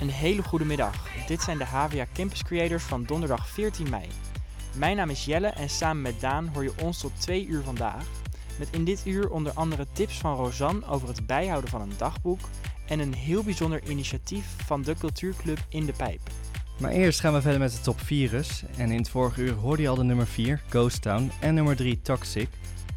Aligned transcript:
Een 0.00 0.10
hele 0.10 0.42
goede 0.42 0.64
middag. 0.64 1.26
Dit 1.26 1.40
zijn 1.40 1.58
de 1.58 1.64
HVA 1.64 2.06
Campus 2.14 2.42
Creators 2.42 2.82
van 2.82 3.04
donderdag 3.04 3.48
14 3.48 3.90
mei. 3.90 4.06
Mijn 4.76 4.96
naam 4.96 5.10
is 5.10 5.24
Jelle 5.24 5.46
en 5.46 5.70
samen 5.70 6.02
met 6.02 6.20
Daan 6.20 6.50
hoor 6.54 6.62
je 6.62 6.72
ons 6.82 6.98
tot 6.98 7.12
2 7.18 7.46
uur 7.46 7.62
vandaag. 7.62 8.04
Met 8.58 8.68
in 8.70 8.84
dit 8.84 9.02
uur 9.04 9.30
onder 9.30 9.52
andere 9.52 9.86
tips 9.92 10.18
van 10.18 10.36
Rosanne 10.36 10.86
over 10.86 11.08
het 11.08 11.26
bijhouden 11.26 11.70
van 11.70 11.80
een 11.80 11.92
dagboek 11.96 12.40
en 12.86 12.98
een 12.98 13.14
heel 13.14 13.42
bijzonder 13.42 13.88
initiatief 13.88 14.46
van 14.66 14.82
de 14.82 14.94
Cultuurclub 14.94 15.58
in 15.68 15.86
de 15.86 15.92
Pijp. 15.92 16.20
Maar 16.80 16.90
eerst 16.90 17.20
gaan 17.20 17.32
we 17.32 17.40
verder 17.40 17.60
met 17.60 17.72
de 17.72 17.80
top 17.80 18.00
virus. 18.00 18.64
En 18.76 18.90
in 18.90 18.98
het 18.98 19.10
vorige 19.10 19.40
uur 19.40 19.52
hoorde 19.52 19.82
je 19.82 19.88
al 19.88 19.94
de 19.94 20.04
nummer 20.04 20.26
4, 20.26 20.62
Ghost 20.68 21.02
Town, 21.02 21.30
en 21.40 21.54
nummer 21.54 21.76
3, 21.76 22.00
Toxic. 22.02 22.48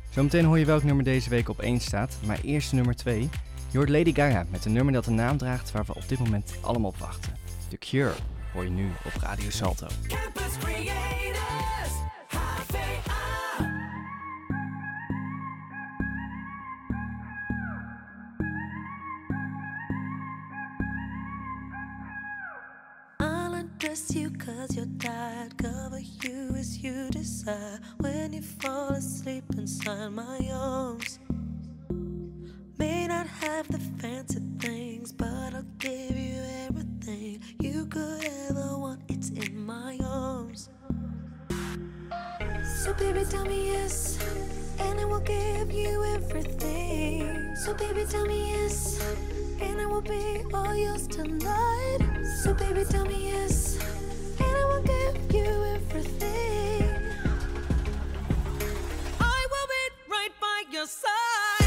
Zometeen 0.09 0.45
hoor 0.45 0.59
je 0.59 0.65
welk 0.65 0.83
nummer 0.83 1.04
deze 1.04 1.29
week 1.29 1.49
op 1.49 1.59
1 1.59 1.79
staat, 1.79 2.18
maar 2.25 2.39
eerst 2.43 2.73
nummer 2.73 2.95
2. 2.95 3.29
Je 3.71 3.77
hoort 3.77 3.89
Lady 3.89 4.13
Gaga 4.13 4.45
met 4.49 4.65
een 4.65 4.71
nummer 4.71 4.93
dat 4.93 5.05
de 5.05 5.11
naam 5.11 5.38
draagt 5.38 5.71
waar 5.71 5.85
we 5.85 5.95
op 5.95 6.07
dit 6.07 6.20
moment 6.20 6.53
allemaal 6.61 6.89
op 6.89 6.97
wachten. 6.97 7.34
The 7.70 7.77
Cure 7.77 8.13
hoor 8.53 8.63
je 8.63 8.70
nu 8.70 8.89
op 9.05 9.21
Radio 9.21 9.49
Salto. 9.49 9.88
Campus 10.07 10.57
Creators, 10.59 11.93
HVA. 12.27 12.79
I'll 23.20 23.53
undress 23.53 24.13
you 24.13 24.31
cause 24.31 24.73
you're 24.73 24.98
tired. 24.98 25.55
Cover 25.55 26.01
you 26.20 26.57
as 26.59 26.77
you 26.81 27.09
desire. 27.09 27.79
When 27.98 28.34
you 28.34 28.43
fall 28.57 28.90
asleep 28.90 29.43
inside 29.57 30.09
my 30.09 30.51
arms. 30.51 31.20
May 32.81 33.05
not 33.05 33.27
have 33.27 33.67
the 33.67 33.77
fancy 34.02 34.40
things, 34.58 35.12
but 35.12 35.53
I'll 35.53 35.62
give 35.77 36.17
you 36.17 36.41
everything 36.66 37.40
you 37.59 37.85
could 37.85 38.26
ever 38.49 38.76
want. 38.76 39.02
It's 39.07 39.30
in 39.30 39.63
my 39.63 39.99
arms. 40.04 40.68
So, 42.84 42.91
baby, 42.96 43.24
tell 43.29 43.46
me 43.46 43.68
yes, 43.68 44.18
and 44.79 44.99
I 44.99 45.05
will 45.05 45.20
give 45.20 45.71
you 45.71 46.04
everything. 46.15 47.55
So, 47.55 47.76
baby, 47.76 48.04
tell 48.09 48.26
me 48.26 48.49
yes, 48.49 48.99
and 49.62 49.79
I 49.79 49.85
will 49.85 50.02
be 50.02 50.41
all 50.52 50.76
yours 50.76 51.05
tonight. 51.05 51.99
So, 52.41 52.55
baby, 52.55 52.84
tell 52.84 53.05
me 53.05 53.29
yes, 53.29 53.77
and 54.40 54.55
I 54.62 54.65
will 54.65 54.82
give 54.82 55.35
you 55.35 55.49
everything. 55.76 56.90
I 59.20 59.48
will 59.54 59.68
be 59.76 59.84
right 60.09 60.34
by 60.41 60.63
your 60.71 60.87
side. 60.87 61.60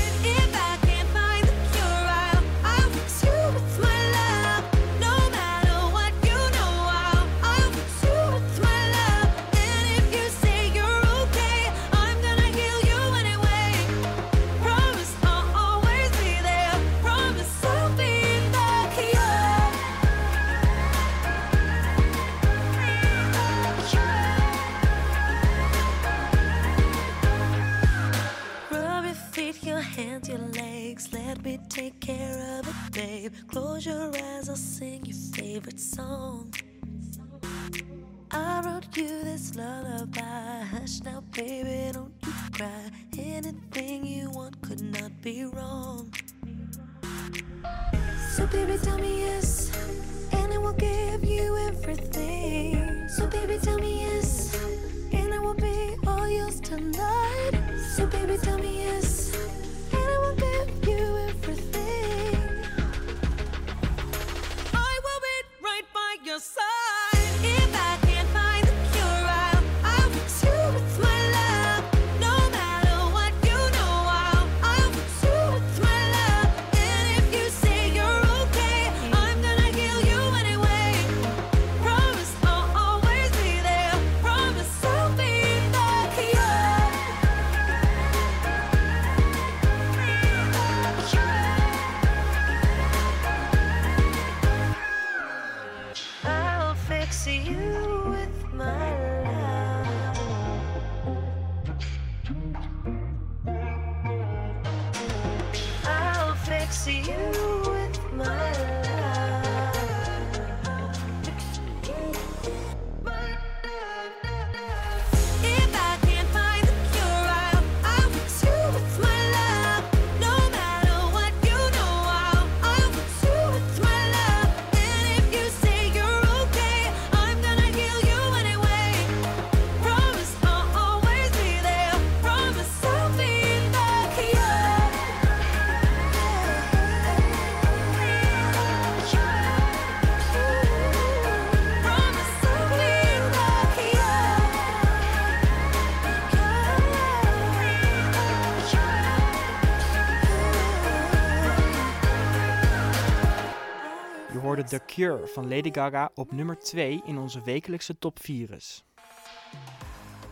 Cure 154.94 155.26
van 155.26 155.48
Lady 155.48 155.72
Gaga 155.72 156.10
op 156.14 156.32
nummer 156.32 156.58
2 156.58 157.02
in 157.04 157.18
onze 157.18 157.42
wekelijkse 157.42 157.98
top 157.98 158.18
virus. 158.20 158.84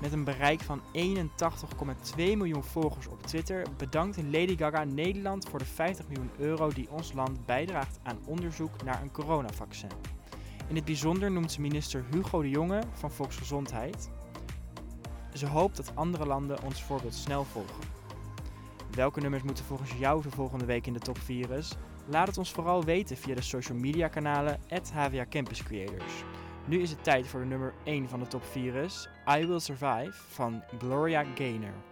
Met 0.00 0.12
een 0.12 0.24
bereik 0.24 0.60
van 0.60 0.80
81,2 0.80 2.16
miljoen 2.16 2.64
volgers 2.64 3.06
op 3.06 3.22
Twitter 3.22 3.66
bedankt 3.76 4.16
Lady 4.16 4.56
Gaga 4.56 4.84
Nederland 4.84 5.48
voor 5.48 5.58
de 5.58 5.64
50 5.64 6.08
miljoen 6.08 6.30
euro 6.38 6.68
die 6.68 6.90
ons 6.90 7.12
land 7.12 7.46
bijdraagt 7.46 7.98
aan 8.02 8.18
onderzoek 8.26 8.82
naar 8.84 9.02
een 9.02 9.10
coronavaccin. 9.10 9.90
In 10.68 10.74
het 10.74 10.84
bijzonder 10.84 11.30
noemt 11.30 11.52
ze 11.52 11.60
minister 11.60 12.04
Hugo 12.10 12.42
de 12.42 12.50
Jonge 12.50 12.82
van 12.92 13.10
Volksgezondheid. 13.10 14.10
Ze 15.34 15.46
hoopt 15.46 15.76
dat 15.76 15.92
andere 15.94 16.26
landen 16.26 16.62
ons 16.62 16.82
voorbeeld 16.82 17.14
snel 17.14 17.44
volgen. 17.44 17.84
Welke 18.94 19.20
nummers 19.20 19.42
moeten 19.42 19.64
volgens 19.64 19.92
jou 19.98 20.22
de 20.22 20.30
volgende 20.30 20.64
week 20.64 20.86
in 20.86 20.92
de 20.92 20.98
top 20.98 21.18
virus? 21.18 21.76
Laat 22.06 22.26
het 22.26 22.38
ons 22.38 22.52
vooral 22.52 22.84
weten 22.84 23.16
via 23.16 23.34
de 23.34 23.42
social 23.42 23.78
media 23.78 24.08
kanalen 24.08 24.60
HVA 24.92 25.26
Campus 25.28 25.62
Creators. 25.62 26.24
Nu 26.64 26.80
is 26.80 26.90
het 26.90 27.04
tijd 27.04 27.26
voor 27.26 27.40
de 27.40 27.46
nummer 27.46 27.74
1 27.84 28.08
van 28.08 28.20
de 28.20 28.26
top 28.26 28.44
virus, 28.44 29.08
I 29.38 29.46
Will 29.46 29.58
Survive 29.58 30.12
van 30.12 30.62
Gloria 30.78 31.24
Gaynor. 31.34 31.91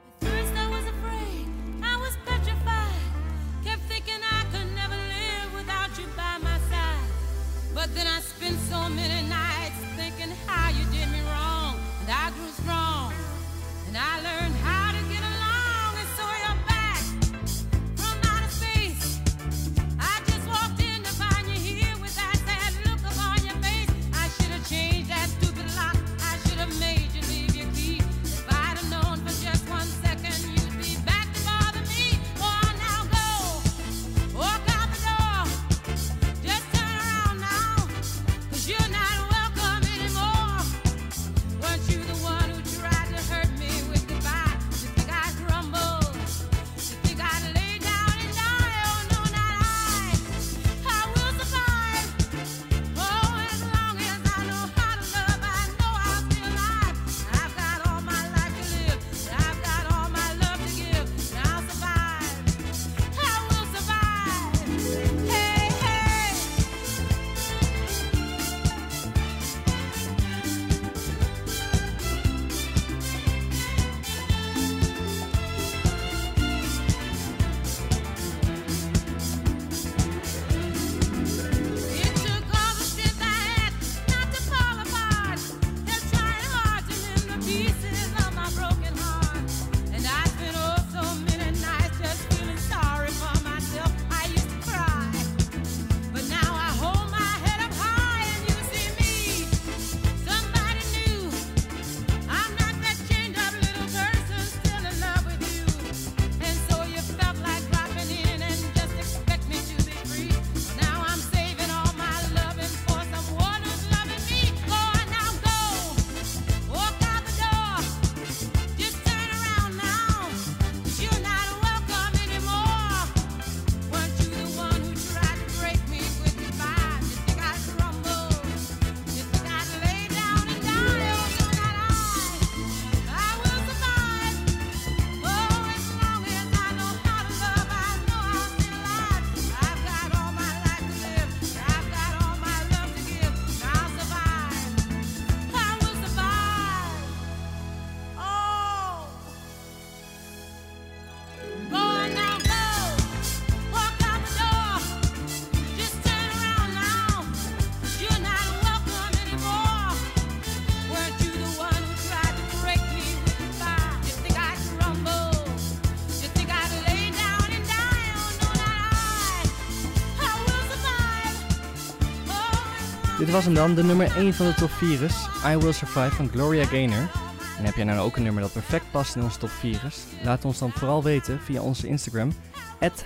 Dit 173.30 173.38
was 173.38 173.48
hem 173.48 173.54
dan, 173.54 173.74
de 173.74 173.84
nummer 173.84 174.16
1 174.16 174.34
van 174.34 174.46
de 174.46 174.54
top 174.54 174.70
4 174.70 175.02
is 175.02 175.26
I 175.46 175.56
Will 175.56 175.72
Survive 175.72 176.10
van 176.10 176.28
Gloria 176.28 176.64
Gaynor. 176.64 177.10
En 177.58 177.64
heb 177.64 177.74
jij 177.74 177.84
nou 177.84 178.00
ook 178.00 178.16
een 178.16 178.22
nummer 178.22 178.42
dat 178.42 178.52
perfect 178.52 178.90
past 178.90 179.16
in 179.16 179.22
onze 179.22 179.38
top 179.38 179.48
4 179.48 179.84
is? 179.86 180.04
Laat 180.24 180.44
ons 180.44 180.58
dan 180.58 180.70
vooral 180.70 181.02
weten 181.02 181.40
via 181.40 181.62
onze 181.62 181.86
Instagram, 181.86 182.32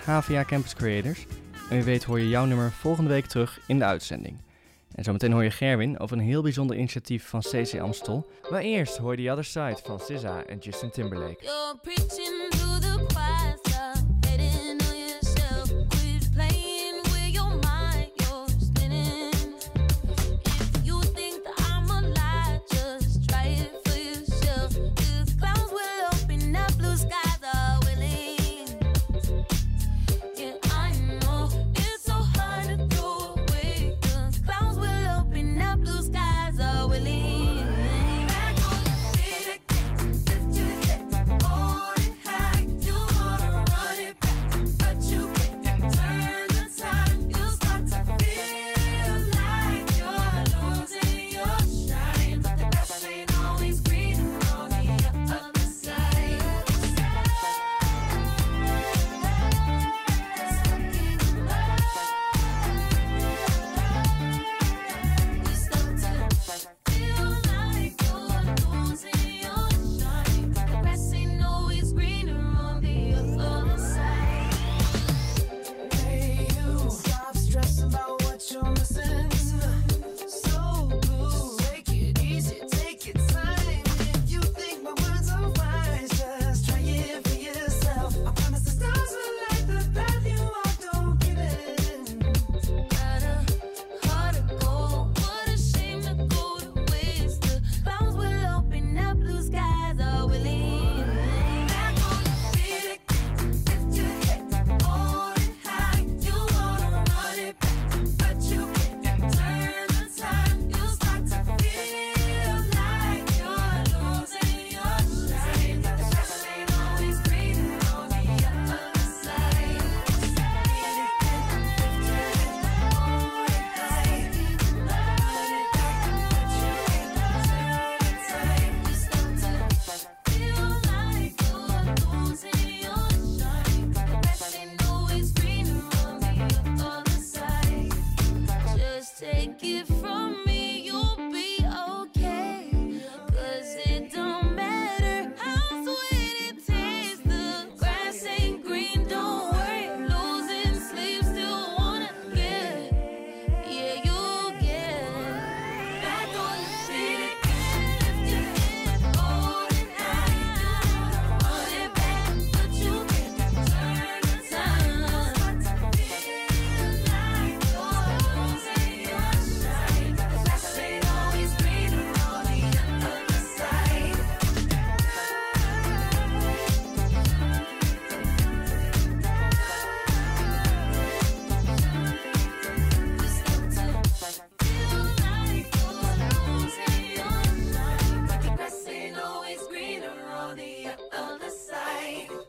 HVA 0.04 0.44
Campus 0.44 0.74
Creators. 0.74 1.26
En 1.70 1.76
wie 1.76 1.84
weet 1.84 2.04
hoor 2.04 2.18
je 2.18 2.28
jouw 2.28 2.44
nummer 2.44 2.72
volgende 2.72 3.10
week 3.10 3.26
terug 3.26 3.60
in 3.66 3.78
de 3.78 3.84
uitzending. 3.84 4.36
En 4.94 5.04
zometeen 5.04 5.32
hoor 5.32 5.42
je 5.42 5.50
Gerwin 5.50 5.98
over 5.98 6.16
een 6.16 6.24
heel 6.24 6.42
bijzonder 6.42 6.76
initiatief 6.76 7.28
van 7.28 7.40
CC 7.40 7.78
Amstel. 7.80 8.26
Maar 8.50 8.60
eerst 8.60 8.96
hoor 8.96 9.16
je 9.16 9.24
The 9.24 9.30
Other 9.30 9.44
Side 9.44 9.78
van 9.82 10.00
SZA 10.00 10.44
en 10.46 10.58
Justin 10.58 10.90
Timberlake. 10.90 11.44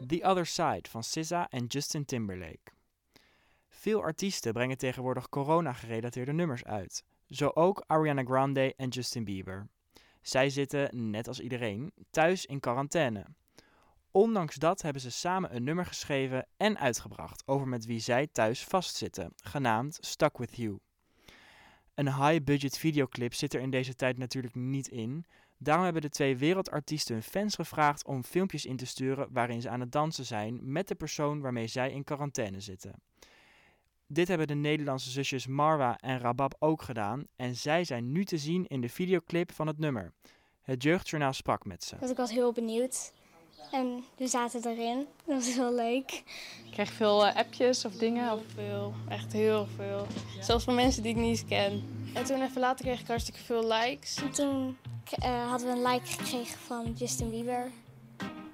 The 0.08 0.24
Other 0.24 0.46
Side 0.46 0.90
van 0.90 1.04
SZA 1.04 1.50
en 1.50 1.66
Justin 1.66 2.06
Timberlake. 2.06 2.72
Veel 3.70 4.02
artiesten 4.02 4.54
brengen 4.54 4.78
tegenwoordig 4.78 5.30
corona-gerelateerde 5.30 6.34
nummers 6.34 6.64
uit. 6.64 7.04
Zo 7.30 7.52
ook 7.54 7.84
Ariana 7.88 8.24
Grande 8.24 8.74
en 8.76 8.90
Justin 8.90 9.24
Bieber. 9.24 9.68
Zij 10.22 10.50
zitten, 10.50 11.10
net 11.12 11.28
als 11.28 11.40
iedereen, 11.40 11.92
thuis 12.10 12.46
in 12.46 12.60
quarantaine. 12.60 13.26
Ondanks 14.12 14.56
dat 14.56 14.82
hebben 14.82 15.02
ze 15.02 15.12
samen 15.12 15.56
een 15.56 15.64
nummer 15.64 15.86
geschreven 15.86 16.48
en 16.58 16.78
uitgebracht 16.78 17.44
over 17.46 17.68
met 17.68 17.86
wie 17.86 18.00
zij 18.00 18.28
thuis 18.28 18.64
vastzitten, 18.64 19.34
genaamd 19.36 19.98
Stuck 20.02 20.38
With 20.38 20.56
You. 20.56 20.80
Een 21.94 22.16
high-budget 22.16 22.78
videoclip 22.78 23.34
zit 23.34 23.54
er 23.54 23.62
in 23.62 23.70
deze 23.70 23.96
tijd 23.96 24.18
natuurlijk 24.18 24.56
niet 24.56 24.88
in. 24.88 25.26
Daarom 25.58 25.84
hebben 25.84 26.02
de 26.02 26.10
twee 26.10 26.38
wereldartiesten 26.38 27.14
hun 27.14 27.24
fans 27.24 27.56
gevraagd 27.56 28.06
om 28.06 28.24
filmpjes 28.24 28.66
in 28.66 28.78
te 28.78 28.86
sturen 28.86 29.28
waarin 29.32 29.62
ze 29.62 29.70
aan 29.70 29.80
het 29.80 29.92
dansen 29.92 30.26
zijn 30.26 30.60
met 30.72 30.88
de 30.88 30.96
persoon 30.96 31.42
waarmee 31.42 31.68
zij 31.68 31.92
in 31.92 32.04
quarantaine 32.04 32.60
zitten. 32.60 32.94
Dit 34.08 34.28
hebben 34.28 34.48
de 34.48 34.56
Nederlandse 34.56 35.10
zusjes 35.10 35.48
Marwa 35.48 35.98
en 35.98 36.20
Rabab 36.20 36.56
ook 36.60 36.82
gedaan 36.82 37.28
en 37.36 37.56
zij 37.56 37.84
zijn 37.84 38.12
nu 38.12 38.26
te 38.26 38.38
zien 38.38 38.68
in 38.68 38.82
de 38.82 38.90
videoclip 38.90 39.52
van 39.52 39.68
het 39.68 39.80
nummer. 39.80 40.14
Het 40.62 40.84
Jeugdjournaal 40.84 41.34
sprak 41.34 41.66
met 41.66 41.84
ze. 41.84 41.96
Ik 42.10 42.18
was 42.18 42.32
heel 42.32 42.52
benieuwd. 42.52 43.14
En 43.72 44.04
we 44.18 44.28
zaten 44.28 44.66
erin. 44.66 45.08
Dat 45.26 45.36
was 45.36 45.54
heel 45.54 45.74
leuk. 45.74 46.12
Ik 46.66 46.72
krijg 46.72 46.92
veel 46.92 47.26
eh, 47.26 47.36
appjes 47.36 47.86
of 47.86 47.94
dingen. 47.94 48.34
Of, 48.34 48.42
veel, 48.54 48.94
echt 49.10 49.34
heel 49.34 49.68
veel. 49.76 50.08
Zelfs 50.40 50.64
van 50.64 50.76
mensen 50.76 51.04
die 51.04 51.12
ik 51.12 51.18
niet 51.18 51.28
eens 51.28 51.46
ken. 51.46 51.84
En 52.15 52.24
toen 52.24 52.41
even 52.41 52.62
later 52.62 52.86
kreeg 52.86 53.00
ik 53.00 53.07
hartstikke 53.07 53.39
veel 53.39 53.67
likes. 53.67 54.15
En 54.15 54.31
toen 54.31 54.77
eh, 55.19 55.50
hadden 55.50 55.67
we 55.67 55.74
een 55.74 55.91
like 55.91 56.05
gekregen 56.05 56.60
van 56.60 56.93
Justin 56.95 57.29
Bieber. 57.29 57.72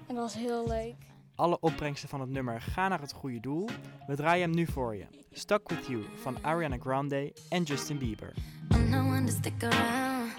En 0.07 0.15
dat 0.15 0.23
was 0.23 0.33
heel 0.33 0.67
leuk. 0.67 0.95
Alle 1.35 1.59
opbrengsten 1.59 2.09
van 2.09 2.19
het 2.19 2.29
nummer 2.29 2.61
gaan 2.61 2.89
naar 2.89 3.01
het 3.01 3.11
goede 3.11 3.39
doel. 3.39 3.69
We 4.07 4.15
draaien 4.15 4.41
hem 4.41 4.55
nu 4.55 4.65
voor 4.65 4.95
je. 4.95 5.05
Stuck 5.31 5.69
With 5.69 5.85
You 5.85 6.03
van 6.21 6.37
Ariana 6.41 6.77
Grande 6.79 7.33
en 7.49 7.63
Justin 7.63 7.97
Bieber. 7.97 8.33
I'm 8.73 8.89
no 8.89 9.05
one 9.05 9.25
to 9.25 9.31
stick 9.31 9.63
around. 9.63 10.31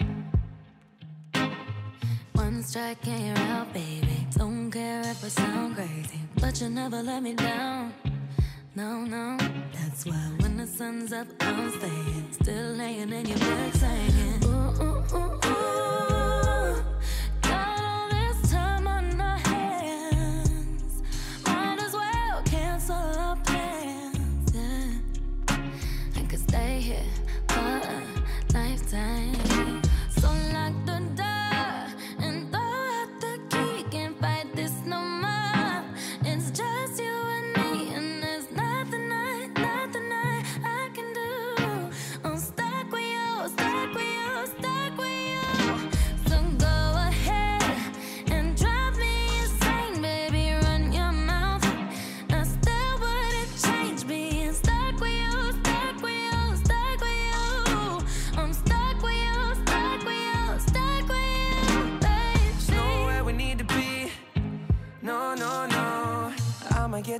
One 2.33 2.63
strike 2.63 3.07
and 3.07 3.19
you're 3.19 3.51
out, 3.51 3.71
baby. 3.71 4.27
Don't 4.37 4.69
care 4.69 5.01
if 5.01 5.23
I 5.23 5.29
sound 5.29 5.75
crazy, 5.75 6.19
but 6.33 6.59
you 6.59 6.69
never 6.69 7.03
let 7.03 7.21
me 7.21 7.33
down. 7.33 8.12
No, 8.75 9.01
no, 9.05 9.37
that's 9.71 10.03
why 10.03 10.15
when 10.39 10.57
the 10.57 10.65
sun's 10.65 11.13
up, 11.13 11.27
I'm 11.41 11.69
staying. 11.77 12.27
Still 12.31 12.71
laying 12.71 13.11
in 13.13 13.27
your 13.27 13.37
bed 13.37 13.73
saying, 13.75 14.43
ooh, 14.45 14.49
ooh, 14.81 15.15
ooh, 15.15 15.39
ooh. 15.45 15.52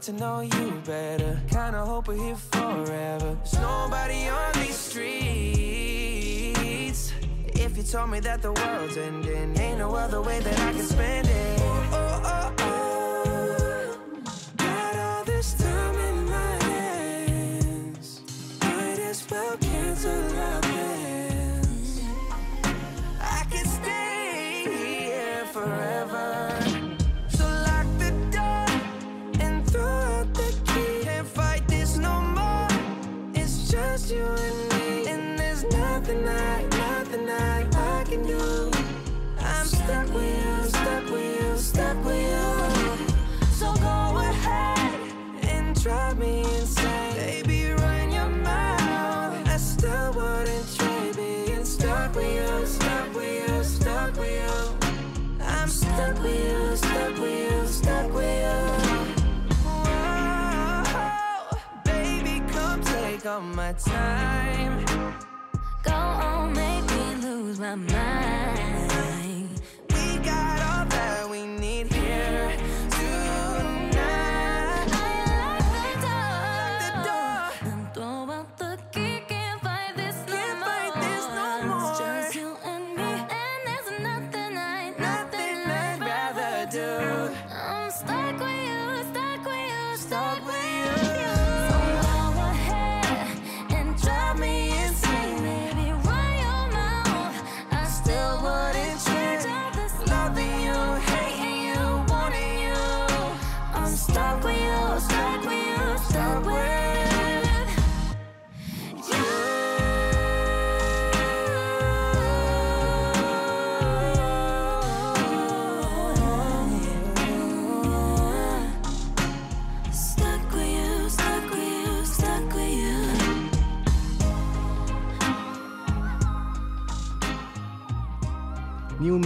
To 0.04 0.12
know 0.12 0.42
you 0.42 0.82
better. 0.86 1.40
Kinda 1.48 1.86
hope 1.86 2.10
we're 2.10 2.18
here 2.18 2.36
forever. 2.36 3.38
There's 3.42 3.54
nobody 3.54 4.28
on 4.28 4.52
these 4.56 4.76
streets. 4.76 5.14
If 7.56 7.78
you 7.78 7.84
told 7.84 8.10
me 8.10 8.20
that 8.20 8.42
the 8.42 8.52
world's 8.52 8.98
ending, 8.98 9.58
ain't 9.58 9.78
no 9.78 9.96
other 9.96 10.22
way 10.22 10.42
that 10.42 10.60
I 10.60 10.74
can 10.74 10.84
spend 10.84 11.30
it. 11.30 11.63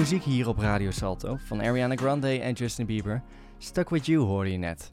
Muziek 0.10 0.24
hier 0.24 0.48
op 0.48 0.58
Radio 0.58 0.92
Salto 0.92 1.38
van 1.46 1.62
Ariana 1.62 1.96
Grande 1.96 2.40
en 2.40 2.54
Justin 2.54 2.86
Bieber. 2.86 3.22
Stuck 3.58 3.90
With 3.90 4.06
You 4.06 4.20
hoorde 4.26 4.52
je 4.52 4.58
net. 4.58 4.92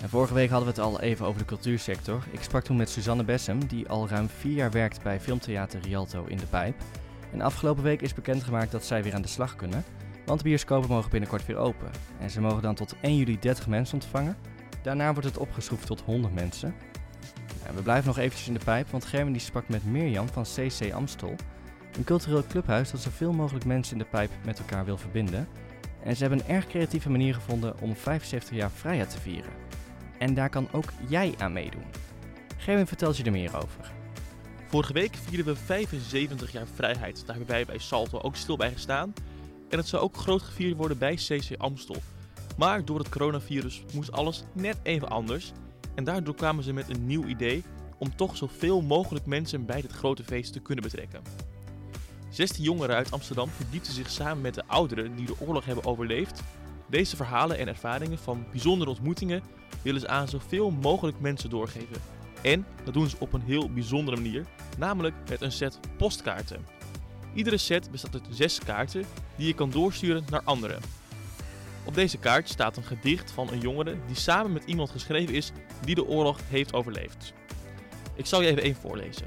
En 0.00 0.08
vorige 0.08 0.34
week 0.34 0.50
hadden 0.50 0.74
we 0.74 0.80
het 0.80 0.84
al 0.84 1.00
even 1.00 1.26
over 1.26 1.38
de 1.38 1.46
cultuursector. 1.46 2.24
Ik 2.30 2.42
sprak 2.42 2.64
toen 2.64 2.76
met 2.76 2.90
Suzanne 2.90 3.24
Bessem, 3.24 3.66
die 3.66 3.88
al 3.88 4.08
ruim 4.08 4.28
vier 4.28 4.52
jaar 4.52 4.70
werkt 4.70 5.02
bij 5.02 5.20
filmtheater 5.20 5.80
Rialto 5.80 6.24
in 6.24 6.36
de 6.36 6.46
Pijp. 6.46 6.74
En 7.32 7.40
afgelopen 7.40 7.82
week 7.82 8.00
is 8.00 8.14
bekendgemaakt 8.14 8.70
dat 8.70 8.84
zij 8.84 9.02
weer 9.02 9.14
aan 9.14 9.22
de 9.22 9.28
slag 9.28 9.56
kunnen, 9.56 9.84
want 10.26 10.38
de 10.38 10.44
bioscopen 10.44 10.88
mogen 10.88 11.10
binnenkort 11.10 11.46
weer 11.46 11.56
open. 11.56 11.90
En 12.20 12.30
ze 12.30 12.40
mogen 12.40 12.62
dan 12.62 12.74
tot 12.74 12.94
1 13.00 13.16
juli 13.16 13.38
30 13.38 13.66
mensen 13.66 13.94
ontvangen. 13.94 14.36
Daarna 14.82 15.12
wordt 15.12 15.28
het 15.28 15.38
opgeschroefd 15.38 15.86
tot 15.86 16.00
100 16.00 16.34
mensen. 16.34 16.74
En 17.66 17.74
we 17.74 17.82
blijven 17.82 18.06
nog 18.06 18.18
eventjes 18.18 18.48
in 18.48 18.54
de 18.54 18.64
pijp, 18.64 18.90
want 18.90 19.10
die 19.10 19.38
sprak 19.38 19.68
met 19.68 19.84
Mirjam 19.84 20.28
van 20.28 20.42
CC 20.42 20.92
Amstel. 20.92 21.34
Een 21.98 22.04
cultureel 22.04 22.46
clubhuis 22.46 22.90
dat 22.90 23.00
zoveel 23.00 23.32
mogelijk 23.32 23.64
mensen 23.64 23.92
in 23.92 23.98
de 23.98 24.08
pijp 24.10 24.30
met 24.44 24.58
elkaar 24.58 24.84
wil 24.84 24.96
verbinden. 24.96 25.48
En 26.02 26.16
ze 26.16 26.20
hebben 26.20 26.40
een 26.40 26.54
erg 26.54 26.66
creatieve 26.66 27.10
manier 27.10 27.34
gevonden 27.34 27.80
om 27.80 27.96
75 27.96 28.56
jaar 28.56 28.70
vrijheid 28.70 29.10
te 29.10 29.20
vieren. 29.20 29.50
En 30.18 30.34
daar 30.34 30.48
kan 30.48 30.68
ook 30.72 30.92
jij 31.08 31.34
aan 31.38 31.52
meedoen. 31.52 31.84
Gerwin 32.56 32.86
vertelt 32.86 33.16
je 33.16 33.24
er 33.24 33.30
meer 33.30 33.56
over. 33.56 33.92
Vorige 34.66 34.92
week 34.92 35.14
vierden 35.14 35.54
we 35.54 35.60
75 35.60 36.52
jaar 36.52 36.66
vrijheid. 36.74 37.26
Daar 37.26 37.36
hebben 37.36 37.54
wij 37.54 37.64
bij 37.64 37.78
Salto 37.78 38.18
ook 38.18 38.36
stil 38.36 38.56
bij 38.56 38.72
gestaan. 38.72 39.12
En 39.68 39.78
het 39.78 39.88
zou 39.88 40.02
ook 40.02 40.16
groot 40.16 40.42
gevierd 40.42 40.76
worden 40.76 40.98
bij 40.98 41.14
CC 41.14 41.56
Amstel. 41.56 42.02
Maar 42.56 42.84
door 42.84 42.98
het 42.98 43.08
coronavirus 43.08 43.84
moest 43.94 44.12
alles 44.12 44.44
net 44.52 44.76
even 44.82 45.08
anders. 45.08 45.52
En 45.94 46.04
daardoor 46.04 46.34
kwamen 46.34 46.64
ze 46.64 46.72
met 46.72 46.88
een 46.88 47.06
nieuw 47.06 47.24
idee 47.24 47.64
om 47.98 48.16
toch 48.16 48.36
zoveel 48.36 48.82
mogelijk 48.82 49.26
mensen 49.26 49.66
bij 49.66 49.80
dit 49.80 49.92
grote 49.92 50.24
feest 50.24 50.52
te 50.52 50.60
kunnen 50.60 50.84
betrekken. 50.84 51.22
16 52.30 52.64
jongeren 52.64 52.96
uit 52.96 53.10
Amsterdam 53.10 53.48
verdiepten 53.48 53.92
zich 53.92 54.10
samen 54.10 54.40
met 54.40 54.54
de 54.54 54.66
ouderen 54.66 55.16
die 55.16 55.26
de 55.26 55.40
oorlog 55.40 55.64
hebben 55.64 55.84
overleefd. 55.84 56.42
Deze 56.86 57.16
verhalen 57.16 57.58
en 57.58 57.68
ervaringen 57.68 58.18
van 58.18 58.46
bijzondere 58.50 58.90
ontmoetingen 58.90 59.42
willen 59.82 60.00
ze 60.00 60.08
aan 60.08 60.28
zoveel 60.28 60.70
mogelijk 60.70 61.20
mensen 61.20 61.50
doorgeven. 61.50 61.96
En 62.42 62.66
dat 62.84 62.94
doen 62.94 63.08
ze 63.08 63.16
op 63.18 63.32
een 63.32 63.42
heel 63.42 63.70
bijzondere 63.70 64.16
manier, 64.16 64.46
namelijk 64.78 65.14
met 65.28 65.40
een 65.40 65.52
set 65.52 65.78
postkaarten. 65.96 66.66
Iedere 67.34 67.56
set 67.56 67.90
bestaat 67.90 68.14
uit 68.14 68.26
zes 68.30 68.58
kaarten 68.58 69.04
die 69.36 69.46
je 69.46 69.54
kan 69.54 69.70
doorsturen 69.70 70.24
naar 70.30 70.42
anderen. 70.44 70.80
Op 71.84 71.94
deze 71.94 72.18
kaart 72.18 72.48
staat 72.48 72.76
een 72.76 72.82
gedicht 72.82 73.30
van 73.30 73.48
een 73.52 73.60
jongere 73.60 73.96
die 74.06 74.16
samen 74.16 74.52
met 74.52 74.64
iemand 74.64 74.90
geschreven 74.90 75.34
is 75.34 75.52
die 75.84 75.94
de 75.94 76.06
oorlog 76.06 76.40
heeft 76.48 76.72
overleefd. 76.72 77.32
Ik 78.14 78.26
zal 78.26 78.42
je 78.42 78.48
even 78.48 78.62
één 78.62 78.74
voorlezen. 78.74 79.26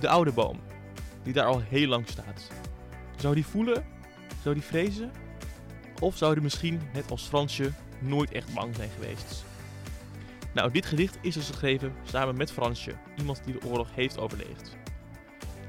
De 0.00 0.08
oude 0.08 0.32
boom, 0.32 0.60
die 1.22 1.32
daar 1.32 1.46
al 1.46 1.60
heel 1.60 1.88
lang 1.88 2.08
staat. 2.08 2.50
Zou 3.16 3.34
die 3.34 3.46
voelen? 3.46 3.84
Zou 4.42 4.54
die 4.54 4.64
vrezen? 4.64 5.10
Of 6.00 6.16
zou 6.16 6.34
die 6.34 6.42
misschien, 6.42 6.80
net 6.92 7.10
als 7.10 7.22
Fransje, 7.22 7.72
nooit 7.98 8.32
echt 8.32 8.54
bang 8.54 8.76
zijn 8.76 8.90
geweest? 8.90 9.44
Nou, 10.54 10.70
dit 10.70 10.86
gedicht 10.86 11.18
is 11.20 11.34
dus 11.34 11.46
geschreven 11.46 11.92
samen 12.04 12.36
met 12.36 12.52
Fransje, 12.52 12.92
iemand 13.18 13.44
die 13.44 13.58
de 13.58 13.66
oorlog 13.66 13.88
heeft 13.94 14.18
overleefd. 14.18 14.76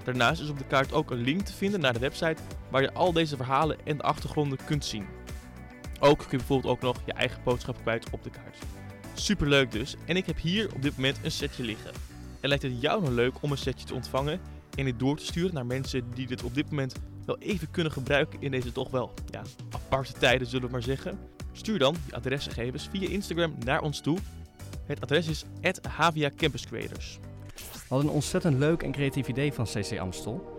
Daarnaast 0.03 0.41
is 0.41 0.49
op 0.49 0.57
de 0.57 0.65
kaart 0.65 0.93
ook 0.93 1.11
een 1.11 1.21
link 1.21 1.41
te 1.41 1.53
vinden 1.53 1.79
naar 1.79 1.93
de 1.93 1.99
website 1.99 2.41
waar 2.69 2.81
je 2.81 2.93
al 2.93 3.13
deze 3.13 3.35
verhalen 3.35 3.77
en 3.83 3.97
de 3.97 4.03
achtergronden 4.03 4.59
kunt 4.65 4.85
zien. 4.85 5.05
Ook 5.99 6.17
kun 6.17 6.27
je 6.29 6.37
bijvoorbeeld 6.37 6.73
ook 6.73 6.81
nog 6.81 6.97
je 7.05 7.13
eigen 7.13 7.43
boodschap 7.43 7.77
kwijt 7.81 8.09
op 8.09 8.23
de 8.23 8.29
kaart. 8.29 8.57
Superleuk 9.13 9.71
dus, 9.71 9.95
en 10.05 10.15
ik 10.15 10.25
heb 10.25 10.39
hier 10.39 10.73
op 10.75 10.81
dit 10.81 10.95
moment 10.95 11.19
een 11.23 11.31
setje 11.31 11.63
liggen. 11.63 11.91
En 12.39 12.49
lijkt 12.49 12.63
het 12.63 12.81
jou 12.81 13.01
nou 13.01 13.13
leuk 13.13 13.33
om 13.41 13.51
een 13.51 13.57
setje 13.57 13.85
te 13.85 13.93
ontvangen 13.93 14.39
en 14.75 14.85
dit 14.85 14.99
door 14.99 15.17
te 15.17 15.25
sturen 15.25 15.53
naar 15.53 15.65
mensen 15.65 16.03
die 16.13 16.27
dit 16.27 16.43
op 16.43 16.55
dit 16.55 16.69
moment 16.69 16.95
wel 17.25 17.37
even 17.37 17.71
kunnen 17.71 17.91
gebruiken 17.91 18.41
in 18.41 18.51
deze 18.51 18.71
toch 18.71 18.89
wel 18.89 19.13
ja, 19.29 19.41
aparte 19.69 20.13
tijden, 20.13 20.47
zullen 20.47 20.65
we 20.65 20.71
maar 20.71 20.83
zeggen? 20.83 21.19
Stuur 21.51 21.79
dan 21.79 21.95
je 22.05 22.15
adresgegevens 22.15 22.89
via 22.91 23.09
Instagram 23.09 23.55
naar 23.65 23.81
ons 23.81 24.01
toe. 24.01 24.17
Het 24.85 25.01
adres 25.01 25.27
is 25.27 25.45
Havia 25.89 26.29
Campus 26.35 26.65
Creators. 26.65 27.19
We 27.55 27.89
hadden 27.89 28.07
een 28.07 28.13
ontzettend 28.13 28.57
leuk 28.57 28.83
en 28.83 28.91
creatief 28.91 29.27
idee 29.27 29.53
van 29.53 29.65
CC 29.65 29.99
Amstel. 29.99 30.51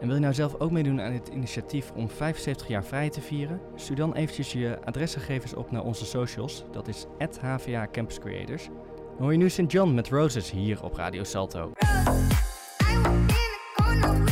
En 0.00 0.06
wil 0.06 0.14
je 0.14 0.22
nou 0.22 0.34
zelf 0.34 0.54
ook 0.58 0.70
meedoen 0.70 1.00
aan 1.00 1.12
dit 1.12 1.28
initiatief 1.28 1.90
om 1.90 2.08
75 2.08 2.68
jaar 2.68 2.84
vrijheid 2.84 3.12
te 3.12 3.20
vieren? 3.20 3.60
Stuur 3.76 3.96
dan 3.96 4.14
eventjes 4.14 4.52
je 4.52 4.78
adresgegevens 4.84 5.54
op 5.54 5.70
naar 5.70 5.82
onze 5.82 6.04
socials. 6.04 6.64
Dat 6.72 6.88
is 6.88 7.06
HVA 7.40 7.88
Campus 7.92 8.18
Creators. 8.18 8.64
Dan 8.64 9.18
hoor 9.18 9.32
je 9.32 9.38
nu 9.38 9.50
St. 9.50 9.72
John 9.72 9.94
met 9.94 10.08
Roses 10.08 10.50
hier 10.50 10.82
op 10.82 10.94
Radio 10.94 11.24
Salto. 11.24 11.72
Ready, 13.90 14.29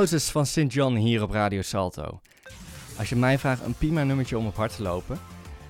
Roses 0.00 0.30
van 0.30 0.46
St. 0.46 0.72
John 0.72 0.94
hier 0.94 1.22
op 1.22 1.30
Radio 1.30 1.62
Salto. 1.62 2.20
Als 2.98 3.08
je 3.08 3.16
mij 3.16 3.38
vraagt, 3.38 3.64
een 3.64 3.74
prima 3.74 4.02
nummertje 4.02 4.38
om 4.38 4.46
op 4.46 4.56
hard 4.56 4.76
te 4.76 4.82
lopen. 4.82 5.18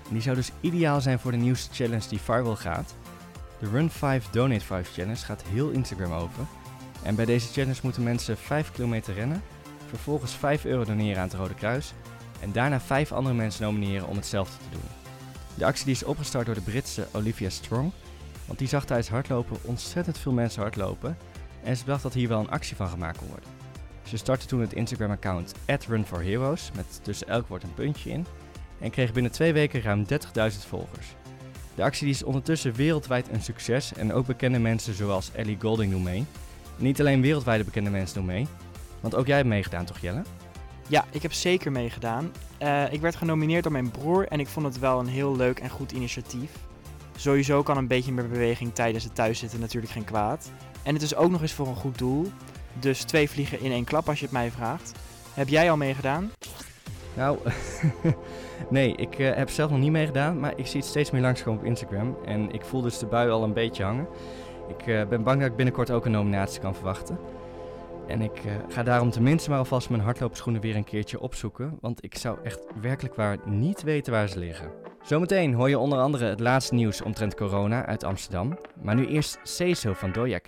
En 0.06 0.12
die 0.12 0.22
zou 0.22 0.36
dus 0.36 0.50
ideaal 0.60 1.00
zijn 1.00 1.18
voor 1.18 1.30
de 1.30 1.36
nieuwste 1.36 1.74
challenge 1.74 2.08
die 2.08 2.20
viral 2.20 2.56
gaat. 2.56 2.94
De 3.58 3.68
Run 3.68 3.90
5 3.90 4.30
Donate 4.30 4.64
5 4.64 4.92
Challenge 4.92 5.16
gaat 5.16 5.42
heel 5.42 5.70
Instagram 5.70 6.12
over. 6.12 6.46
En 7.02 7.14
bij 7.14 7.24
deze 7.24 7.52
challenge 7.52 7.80
moeten 7.82 8.02
mensen 8.02 8.36
5 8.36 8.72
kilometer 8.72 9.14
rennen, 9.14 9.42
vervolgens 9.88 10.32
5 10.32 10.64
euro 10.64 10.84
doneren 10.84 11.22
aan 11.22 11.28
het 11.28 11.36
Rode 11.36 11.54
Kruis 11.54 11.92
en 12.40 12.52
daarna 12.52 12.80
5 12.80 13.12
andere 13.12 13.34
mensen 13.34 13.62
nomineren 13.62 14.08
om 14.08 14.16
hetzelfde 14.16 14.56
te 14.56 14.70
doen. 14.70 14.88
De 15.54 15.64
actie 15.64 15.84
die 15.84 15.94
is 15.94 16.04
opgestart 16.04 16.46
door 16.46 16.54
de 16.54 16.60
Britse 16.60 17.06
Olivia 17.12 17.48
Strong, 17.48 17.92
want 18.46 18.58
die 18.58 18.68
zag 18.68 18.84
tijdens 18.84 19.08
hardlopen 19.08 19.56
ontzettend 19.62 20.18
veel 20.18 20.32
mensen 20.32 20.62
hardlopen 20.62 21.16
en 21.62 21.76
ze 21.76 21.84
dacht 21.84 22.02
dat 22.02 22.14
hier 22.14 22.28
wel 22.28 22.40
een 22.40 22.50
actie 22.50 22.76
van 22.76 22.88
gemaakt 22.88 23.18
kon 23.18 23.28
worden. 23.28 23.59
Ze 24.02 24.16
startte 24.16 24.46
toen 24.46 24.60
het 24.60 24.72
Instagram-account 24.72 25.54
@run4heroes 25.88 26.72
met 26.74 27.00
tussen 27.02 27.28
elk 27.28 27.48
woord 27.48 27.62
een 27.62 27.74
puntje 27.74 28.10
in 28.10 28.26
en 28.78 28.90
kreeg 28.90 29.12
binnen 29.12 29.32
twee 29.32 29.52
weken 29.52 29.82
ruim 29.82 30.04
30.000 30.04 30.66
volgers. 30.68 31.06
De 31.74 31.82
actie 31.82 32.08
is 32.08 32.22
ondertussen 32.22 32.74
wereldwijd 32.74 33.28
een 33.28 33.42
succes 33.42 33.92
en 33.92 34.12
ook 34.12 34.26
bekende 34.26 34.58
mensen 34.58 34.94
zoals 34.94 35.30
Ellie 35.32 35.58
Golding 35.60 35.92
doen 35.92 36.02
mee. 36.02 36.24
Niet 36.76 37.00
alleen 37.00 37.20
wereldwijde 37.20 37.64
bekende 37.64 37.90
mensen 37.90 38.14
doen 38.14 38.26
mee, 38.26 38.46
want 39.00 39.14
ook 39.14 39.26
jij 39.26 39.36
hebt 39.36 39.48
meegedaan 39.48 39.84
toch 39.84 39.98
Jelle? 39.98 40.22
Ja, 40.88 41.04
ik 41.10 41.22
heb 41.22 41.32
zeker 41.32 41.72
meegedaan. 41.72 42.32
Eh, 42.58 42.92
ik 42.92 43.00
werd 43.00 43.16
genomineerd 43.16 43.62
door 43.62 43.72
mijn 43.72 43.90
broer 43.90 44.28
en 44.28 44.40
ik 44.40 44.46
vond 44.46 44.66
het 44.66 44.78
wel 44.78 44.98
een 45.00 45.06
heel 45.06 45.36
leuk 45.36 45.58
en 45.58 45.70
goed 45.70 45.92
initiatief. 45.92 46.50
Sowieso 47.16 47.62
kan 47.62 47.76
een 47.76 47.86
beetje 47.86 48.12
meer 48.12 48.28
beweging 48.28 48.74
tijdens 48.74 49.04
het 49.04 49.14
thuiszitten 49.14 49.60
natuurlijk 49.60 49.92
geen 49.92 50.04
kwaad. 50.04 50.50
En 50.82 50.94
het 50.94 51.02
is 51.02 51.14
ook 51.14 51.30
nog 51.30 51.42
eens 51.42 51.52
voor 51.52 51.66
een 51.66 51.74
goed 51.74 51.98
doel. 51.98 52.32
Dus 52.78 53.02
twee 53.02 53.30
vliegen 53.30 53.60
in 53.60 53.70
één 53.70 53.84
klap 53.84 54.08
als 54.08 54.18
je 54.18 54.24
het 54.24 54.34
mij 54.34 54.50
vraagt. 54.50 54.92
Heb 55.34 55.48
jij 55.48 55.70
al 55.70 55.76
meegedaan? 55.76 56.30
Nou, 57.14 57.38
nee, 58.70 58.96
ik 58.96 59.18
eh, 59.18 59.34
heb 59.34 59.50
zelf 59.50 59.70
nog 59.70 59.80
niet 59.80 59.90
meegedaan, 59.90 60.40
maar 60.40 60.52
ik 60.56 60.66
zie 60.66 60.80
het 60.80 60.88
steeds 60.88 61.10
meer 61.10 61.22
langskomen 61.22 61.60
op 61.60 61.66
Instagram. 61.66 62.16
En 62.24 62.50
ik 62.50 62.64
voel 62.64 62.80
dus 62.82 62.98
de 62.98 63.06
bui 63.06 63.30
al 63.30 63.42
een 63.42 63.52
beetje 63.52 63.84
hangen. 63.84 64.08
Ik 64.68 64.86
eh, 64.86 65.06
ben 65.08 65.22
bang 65.22 65.40
dat 65.40 65.50
ik 65.50 65.56
binnenkort 65.56 65.90
ook 65.90 66.04
een 66.04 66.12
nominatie 66.12 66.60
kan 66.60 66.74
verwachten. 66.74 67.18
En 68.06 68.22
ik 68.22 68.44
eh, 68.44 68.52
ga 68.68 68.82
daarom 68.82 69.10
tenminste 69.10 69.50
maar 69.50 69.58
alvast 69.58 69.90
mijn 69.90 70.02
hardloopschoenen 70.02 70.60
weer 70.60 70.76
een 70.76 70.84
keertje 70.84 71.20
opzoeken. 71.20 71.78
Want 71.80 72.04
ik 72.04 72.16
zou 72.16 72.38
echt 72.42 72.60
werkelijk 72.80 73.14
waar 73.14 73.36
niet 73.44 73.82
weten 73.82 74.12
waar 74.12 74.28
ze 74.28 74.38
liggen. 74.38 74.70
Zometeen 75.02 75.54
hoor 75.54 75.68
je 75.68 75.78
onder 75.78 75.98
andere 75.98 76.24
het 76.24 76.40
laatste 76.40 76.74
nieuws 76.74 77.02
omtrent 77.02 77.34
corona 77.34 77.86
uit 77.86 78.04
Amsterdam. 78.04 78.58
Maar 78.82 78.94
nu 78.94 79.06
eerst 79.06 79.38
Seeso 79.42 79.92
van 79.92 80.12
Doja 80.12 80.38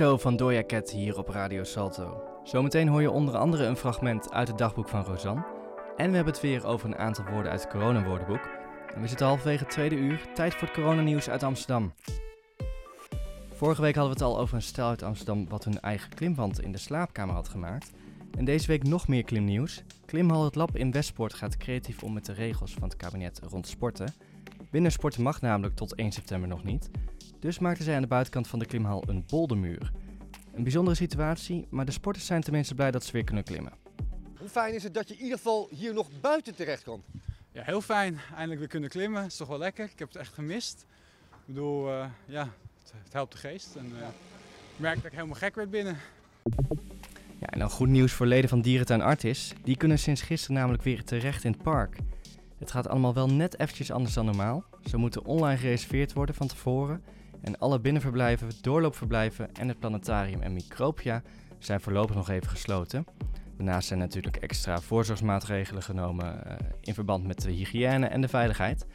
van 0.00 0.36
Doja 0.36 0.64
Cat 0.66 0.90
hier 0.90 1.18
op 1.18 1.28
Radio 1.28 1.64
Salto. 1.64 2.22
Zometeen 2.44 2.88
hoor 2.88 3.00
je 3.00 3.10
onder 3.10 3.36
andere 3.36 3.64
een 3.64 3.76
fragment 3.76 4.32
uit 4.32 4.48
het 4.48 4.58
dagboek 4.58 4.88
van 4.88 5.04
Rosanne. 5.04 5.46
En 5.96 6.10
we 6.10 6.14
hebben 6.16 6.32
het 6.32 6.42
weer 6.42 6.66
over 6.66 6.88
een 6.88 6.96
aantal 6.96 7.24
woorden 7.24 7.50
uit 7.50 7.62
het 7.62 7.70
coronawoordenboek. 7.70 8.48
En 8.94 9.00
we 9.00 9.08
zitten 9.08 9.26
halverwege 9.26 9.64
het 9.64 9.72
tweede 9.72 9.94
uur. 9.94 10.20
Tijd 10.34 10.54
voor 10.54 10.68
het 10.68 10.76
coronanieuws 10.76 11.28
uit 11.28 11.42
Amsterdam. 11.42 11.92
Vorige 13.52 13.82
week 13.82 13.94
hadden 13.94 14.16
we 14.16 14.24
het 14.24 14.32
al 14.32 14.40
over 14.40 14.54
een 14.54 14.62
stel 14.62 14.88
uit 14.88 15.02
Amsterdam 15.02 15.48
wat 15.48 15.64
hun 15.64 15.80
eigen 15.80 16.14
klimwand 16.14 16.60
in 16.60 16.72
de 16.72 16.78
slaapkamer 16.78 17.34
had 17.34 17.48
gemaakt. 17.48 17.90
En 18.38 18.44
deze 18.44 18.66
week 18.66 18.82
nog 18.82 19.08
meer 19.08 19.24
klimnieuws. 19.24 19.82
Klimhal 20.06 20.44
Het 20.44 20.54
Lab 20.54 20.76
in 20.76 20.90
Westpoort 20.90 21.34
gaat 21.34 21.56
creatief 21.56 22.02
om 22.02 22.12
met 22.12 22.26
de 22.26 22.32
regels 22.32 22.72
van 22.72 22.82
het 22.82 22.96
kabinet 22.96 23.40
rond 23.48 23.66
sporten. 23.66 24.14
Binnensporten 24.70 25.22
mag 25.22 25.40
namelijk 25.40 25.76
tot 25.76 25.94
1 25.94 26.12
september 26.12 26.48
nog 26.48 26.64
niet. 26.64 26.90
Dus 27.40 27.58
maakten 27.58 27.84
zij 27.84 27.94
aan 27.94 28.02
de 28.02 28.08
buitenkant 28.08 28.48
van 28.48 28.58
de 28.58 28.66
klimhal 28.66 29.04
een 29.06 29.24
boldermuur. 29.26 29.92
Een 30.54 30.62
bijzondere 30.62 30.96
situatie, 30.96 31.66
maar 31.70 31.84
de 31.84 31.92
sporters 31.92 32.26
zijn 32.26 32.42
tenminste 32.42 32.74
blij 32.74 32.90
dat 32.90 33.04
ze 33.04 33.12
weer 33.12 33.24
kunnen 33.24 33.44
klimmen. 33.44 33.72
Hoe 34.38 34.48
fijn 34.48 34.74
is 34.74 34.82
het 34.82 34.94
dat 34.94 35.08
je 35.08 35.14
in 35.14 35.22
ieder 35.22 35.36
geval 35.36 35.68
hier 35.70 35.94
nog 35.94 36.08
buiten 36.20 36.54
terecht 36.54 36.82
kan? 36.82 37.02
Ja, 37.52 37.62
heel 37.62 37.80
fijn. 37.80 38.18
Eindelijk 38.30 38.58
weer 38.58 38.68
kunnen 38.68 38.88
klimmen. 38.88 39.22
Het 39.22 39.30
is 39.30 39.36
toch 39.36 39.48
wel 39.48 39.58
lekker. 39.58 39.84
Ik 39.84 39.98
heb 39.98 40.08
het 40.08 40.16
echt 40.16 40.34
gemist. 40.34 40.86
Ik 41.30 41.54
bedoel, 41.54 41.88
eh, 41.88 42.06
ja, 42.26 42.48
het, 42.78 42.92
het 43.04 43.12
helpt 43.12 43.32
de 43.32 43.38
geest. 43.38 43.74
En 43.76 43.92
eh, 44.00 44.08
ik 44.74 44.78
merk 44.78 44.96
dat 44.96 45.04
ik 45.04 45.12
helemaal 45.12 45.36
gek 45.36 45.54
werd 45.54 45.70
binnen. 45.70 45.96
Ja, 47.38 47.46
en 47.46 47.58
dan 47.58 47.70
goed 47.70 47.88
nieuws 47.88 48.12
voor 48.12 48.26
leden 48.26 48.48
van 48.48 48.60
Dierentuin 48.60 49.02
Artis. 49.02 49.52
Die 49.62 49.76
kunnen 49.76 49.98
sinds 49.98 50.22
gisteren 50.22 50.56
namelijk 50.56 50.82
weer 50.82 51.04
terecht 51.04 51.44
in 51.44 51.52
het 51.52 51.62
park. 51.62 51.96
Het 52.58 52.70
gaat 52.70 52.88
allemaal 52.88 53.14
wel 53.14 53.30
net 53.30 53.58
eventjes 53.58 53.90
anders 53.90 54.14
dan 54.14 54.24
normaal. 54.24 54.64
Ze 54.84 54.96
moeten 54.96 55.24
online 55.24 55.58
gereserveerd 55.58 56.12
worden 56.12 56.34
van 56.34 56.46
tevoren. 56.46 57.02
En 57.42 57.58
alle 57.58 57.80
binnenverblijven, 57.80 58.48
doorloopverblijven 58.60 59.54
en 59.54 59.68
het 59.68 59.78
planetarium 59.78 60.42
en 60.42 60.52
Micropia 60.52 61.22
zijn 61.58 61.80
voorlopig 61.80 62.16
nog 62.16 62.28
even 62.28 62.48
gesloten. 62.48 63.04
Daarnaast 63.56 63.88
zijn 63.88 63.98
natuurlijk 63.98 64.36
extra 64.36 64.80
voorzorgsmaatregelen 64.80 65.82
genomen 65.82 66.46
eh, 66.46 66.56
in 66.80 66.94
verband 66.94 67.26
met 67.26 67.42
de 67.42 67.50
hygiëne 67.50 68.06
en 68.06 68.20
de 68.20 68.28
veiligheid. 68.28 68.86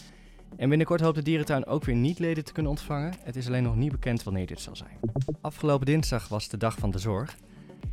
En 0.57 0.69
binnenkort 0.69 1.01
hoopt 1.01 1.15
de 1.15 1.21
dierentuin 1.21 1.65
ook 1.65 1.83
weer 1.83 1.95
niet-leden 1.95 2.43
te 2.43 2.51
kunnen 2.51 2.71
ontvangen. 2.71 3.13
Het 3.23 3.35
is 3.35 3.47
alleen 3.47 3.63
nog 3.63 3.75
niet 3.75 3.91
bekend 3.91 4.23
wanneer 4.23 4.45
dit 4.45 4.59
zal 4.59 4.75
zijn. 4.75 4.99
Afgelopen 5.41 5.85
dinsdag 5.85 6.27
was 6.27 6.47
de 6.47 6.57
dag 6.57 6.77
van 6.77 6.91
de 6.91 6.99
zorg. 6.99 7.35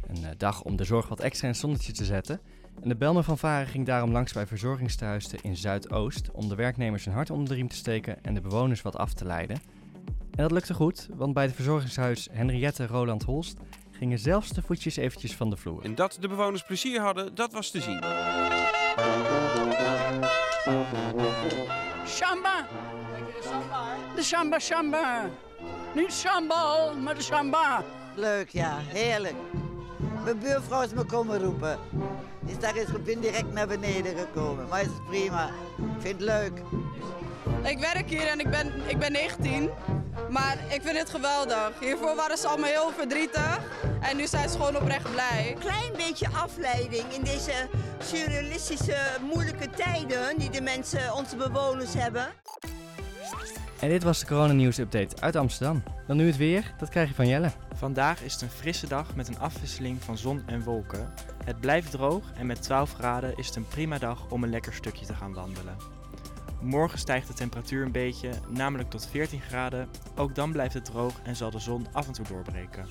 Een 0.06 0.24
eh, 0.24 0.30
dag 0.36 0.62
om 0.62 0.76
de 0.76 0.84
zorg 0.84 1.08
wat 1.08 1.20
extra 1.20 1.48
in 1.48 1.54
zonnetje 1.54 1.92
te 1.92 2.04
zetten. 2.04 2.40
En 2.82 2.88
de 2.88 2.96
Belmen 2.96 3.24
van 3.24 3.38
Varen 3.38 3.66
ging 3.66 3.86
daarom 3.86 4.12
langs 4.12 4.32
bij 4.32 4.46
verzorgingstehuizen 4.46 5.38
in 5.42 5.56
Zuidoost 5.56 6.30
om 6.30 6.48
de 6.48 6.54
werknemers 6.54 7.06
een 7.06 7.12
hart 7.12 7.30
onder 7.30 7.48
de 7.48 7.54
riem 7.54 7.68
te 7.68 7.76
steken 7.76 8.24
en 8.24 8.34
de 8.34 8.40
bewoners 8.40 8.82
wat 8.82 8.96
af 8.96 9.12
te 9.12 9.24
leiden. 9.24 9.58
En 10.36 10.42
dat 10.42 10.50
lukte 10.50 10.74
goed, 10.74 11.08
want 11.14 11.34
bij 11.34 11.44
het 11.44 11.54
verzorgingshuis 11.54 12.28
Henriette 12.30 12.86
Roland 12.86 13.22
Holst 13.22 13.56
gingen 13.90 14.18
zelfs 14.18 14.48
de 14.50 14.62
voetjes 14.62 14.96
eventjes 14.96 15.36
van 15.36 15.50
de 15.50 15.56
vloer. 15.56 15.84
En 15.84 15.94
dat 15.94 16.16
de 16.20 16.28
bewoners 16.28 16.62
plezier 16.62 17.00
hadden, 17.00 17.34
dat 17.34 17.52
was 17.52 17.70
te 17.70 17.80
zien. 17.80 18.00
Samba. 22.04 22.66
De 24.14 24.22
samba 24.22 24.58
samba. 24.58 25.30
Niet 25.94 26.12
sambal, 26.12 26.96
maar 26.96 27.14
de 27.14 27.22
samba. 27.22 27.84
Leuk, 28.14 28.48
ja, 28.48 28.78
heerlijk. 28.78 29.36
Mijn 30.24 30.38
buurvrouw 30.38 30.82
is 30.82 30.92
me 30.92 31.04
komen 31.04 31.42
roepen. 31.42 31.78
Die 32.40 32.54
is 32.54 32.60
daar 32.60 32.76
eens 32.76 33.02
ben 33.04 33.20
direct 33.20 33.52
naar 33.52 33.66
beneden 33.66 34.16
gekomen. 34.16 34.68
Maar 34.68 34.80
het 34.80 34.88
is 34.88 35.00
prima. 35.08 35.46
Ik 35.76 36.00
vind 36.00 36.20
het 36.20 36.20
leuk. 36.20 36.62
Ik 37.64 37.78
werk 37.78 38.08
hier 38.08 38.26
en 38.26 38.40
ik 38.40 38.50
ben, 38.50 38.72
ik 38.86 38.98
ben 38.98 39.12
19. 39.12 39.70
Maar 40.32 40.56
ik 40.68 40.82
vind 40.82 40.98
het 40.98 41.10
geweldig. 41.10 41.72
Hiervoor 41.80 42.16
waren 42.16 42.38
ze 42.38 42.48
allemaal 42.48 42.70
heel 42.70 42.90
verdrietig. 42.90 43.60
En 44.00 44.16
nu 44.16 44.26
zijn 44.26 44.48
ze 44.48 44.56
gewoon 44.56 44.76
oprecht 44.76 45.10
blij. 45.10 45.56
Klein 45.58 45.92
beetje 45.96 46.28
afleiding 46.28 47.04
in 47.12 47.24
deze 47.24 47.68
surrealistische, 47.98 48.96
moeilijke 49.32 49.70
tijden 49.70 50.38
die 50.38 50.50
de 50.50 50.60
mensen, 50.60 51.14
onze 51.14 51.36
bewoners 51.36 51.94
hebben. 51.94 52.26
En 53.80 53.88
dit 53.88 54.02
was 54.02 54.20
de 54.20 54.26
coronanieuws 54.26 54.78
update 54.78 55.16
uit 55.20 55.36
Amsterdam. 55.36 55.82
Dan 56.06 56.16
nu 56.16 56.26
het 56.26 56.36
weer, 56.36 56.74
dat 56.78 56.88
krijg 56.88 57.08
je 57.08 57.14
van 57.14 57.28
Jelle. 57.28 57.50
Vandaag 57.74 58.22
is 58.22 58.32
het 58.32 58.42
een 58.42 58.50
frisse 58.50 58.88
dag 58.88 59.14
met 59.14 59.28
een 59.28 59.38
afwisseling 59.38 60.02
van 60.02 60.18
zon 60.18 60.42
en 60.46 60.62
wolken. 60.62 61.12
Het 61.44 61.60
blijft 61.60 61.90
droog 61.90 62.32
en 62.38 62.46
met 62.46 62.62
12 62.62 62.92
graden 62.92 63.36
is 63.36 63.46
het 63.46 63.56
een 63.56 63.68
prima 63.68 63.98
dag 63.98 64.30
om 64.30 64.42
een 64.42 64.50
lekker 64.50 64.74
stukje 64.74 65.06
te 65.06 65.14
gaan 65.14 65.34
wandelen. 65.34 66.01
Morgen 66.62 66.98
stijgt 66.98 67.27
de 67.27 67.35
temperatuur 67.35 67.85
een 67.85 67.92
beetje, 67.92 68.31
namelijk 68.48 68.90
tot 68.90 69.07
14 69.07 69.40
graden. 69.40 69.88
Ook 70.16 70.35
dan 70.35 70.53
blijft 70.53 70.75
het 70.75 70.85
droog 70.85 71.20
en 71.22 71.37
zal 71.37 71.51
de 71.51 71.59
zon 71.59 71.87
af 71.92 72.07
en 72.07 72.12
toe 72.12 72.27
doorbreken. 72.29 72.87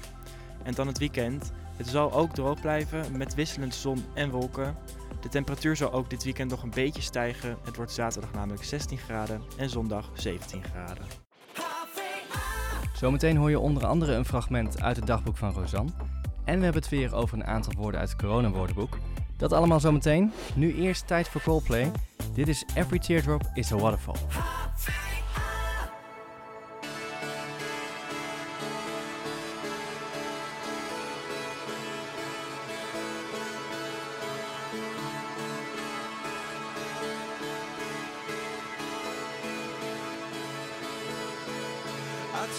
En 0.63 0.73
dan 0.73 0.87
het 0.87 0.97
weekend. 0.97 1.51
Het 1.77 1.87
zal 1.87 2.13
ook 2.13 2.33
droog 2.33 2.61
blijven 2.61 3.17
met 3.17 3.33
wisselend 3.33 3.75
zon 3.75 4.03
en 4.13 4.29
wolken. 4.29 4.75
De 5.21 5.29
temperatuur 5.29 5.75
zal 5.75 5.91
ook 5.91 6.09
dit 6.09 6.23
weekend 6.23 6.49
nog 6.49 6.63
een 6.63 6.69
beetje 6.69 7.01
stijgen. 7.01 7.57
Het 7.63 7.75
wordt 7.75 7.91
zaterdag 7.91 8.33
namelijk 8.33 8.63
16 8.63 8.97
graden 8.97 9.41
en 9.57 9.69
zondag 9.69 10.09
17 10.13 10.63
graden. 10.63 11.05
Zometeen 12.93 13.37
hoor 13.37 13.49
je 13.49 13.59
onder 13.59 13.85
andere 13.85 14.13
een 14.13 14.25
fragment 14.25 14.81
uit 14.81 14.95
het 14.95 15.07
dagboek 15.07 15.37
van 15.37 15.53
Rosanne. 15.53 15.91
En 16.45 16.57
we 16.57 16.63
hebben 16.63 16.81
het 16.81 16.91
weer 16.91 17.15
over 17.15 17.37
een 17.37 17.45
aantal 17.45 17.73
woorden 17.77 17.99
uit 17.99 18.09
het 18.09 18.21
coronawoordenboek. 18.21 18.97
Dat 19.41 19.53
allemaal 19.53 19.79
zometeen. 19.79 20.31
Nu 20.55 20.75
eerst 20.75 21.07
tijd 21.07 21.27
voor 21.27 21.41
Coldplay. 21.41 21.91
Dit 22.33 22.47
is 22.47 22.65
Every 22.75 22.99
Teardrop 22.99 23.41
is 23.53 23.71
a 23.71 23.75
Waterfall. 23.75 24.15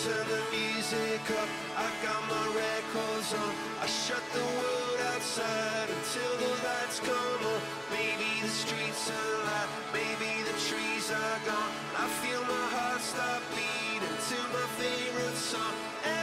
The 0.02 0.42
music 0.50 1.20
I 1.76 1.88
got 2.02 2.22
my 2.28 2.46
records 2.54 3.32
on. 3.34 3.54
I 3.80 3.86
shut 3.86 4.22
the 4.32 4.40
world 4.40 4.98
outside 5.14 5.88
until 5.88 6.32
the 6.36 6.52
lights 6.66 7.00
come 7.00 7.46
on. 7.52 7.60
Maybe 7.90 8.40
the 8.42 8.48
streets 8.48 9.10
are 9.10 9.34
alive, 9.40 9.70
maybe 9.92 10.42
the 10.44 10.56
trees 10.68 11.10
are 11.10 11.38
gone. 11.46 11.72
I 11.96 12.06
feel 12.20 12.42
my 12.42 12.66
heart 12.76 13.00
stop 13.00 13.42
beating 13.56 14.16
to 14.28 14.38
my 14.52 14.66
favorite 14.76 15.36
song. 15.36 16.21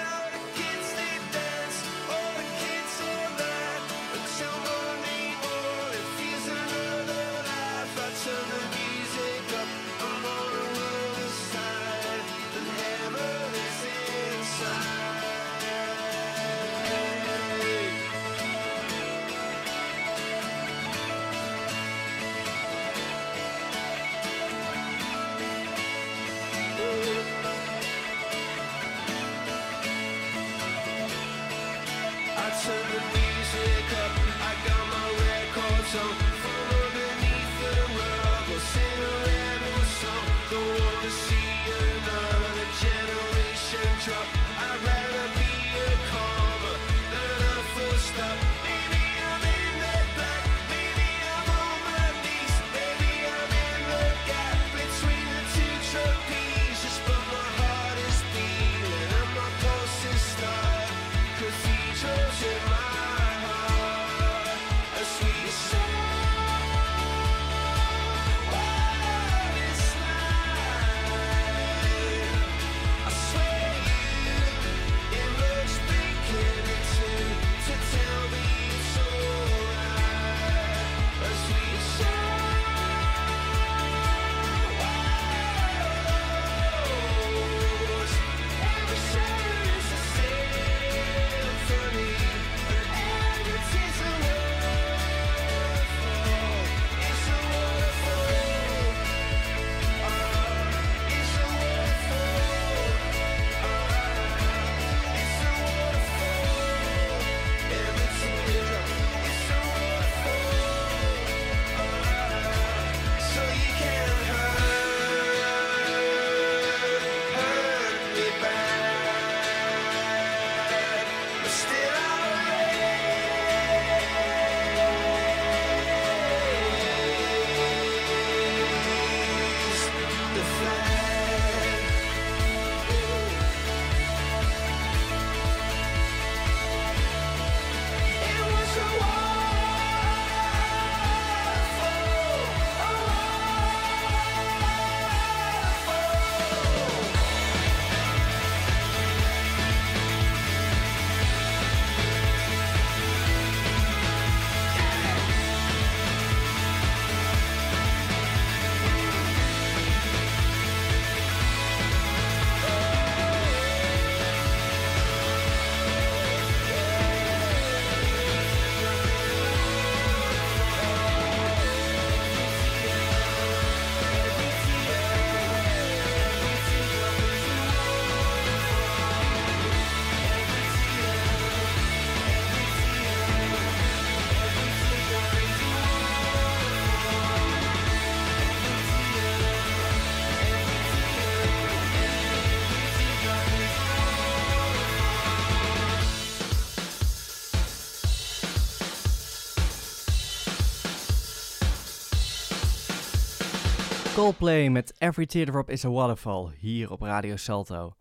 Coldplay 204.19 204.69
met 204.69 204.93
Every 204.97 205.25
Teardrop 205.25 205.69
is 205.69 205.85
a 205.85 205.89
Waterfall 205.89 206.49
hier 206.57 206.91
op 206.91 207.01
Radio 207.01 207.35
Salto. 207.35 207.93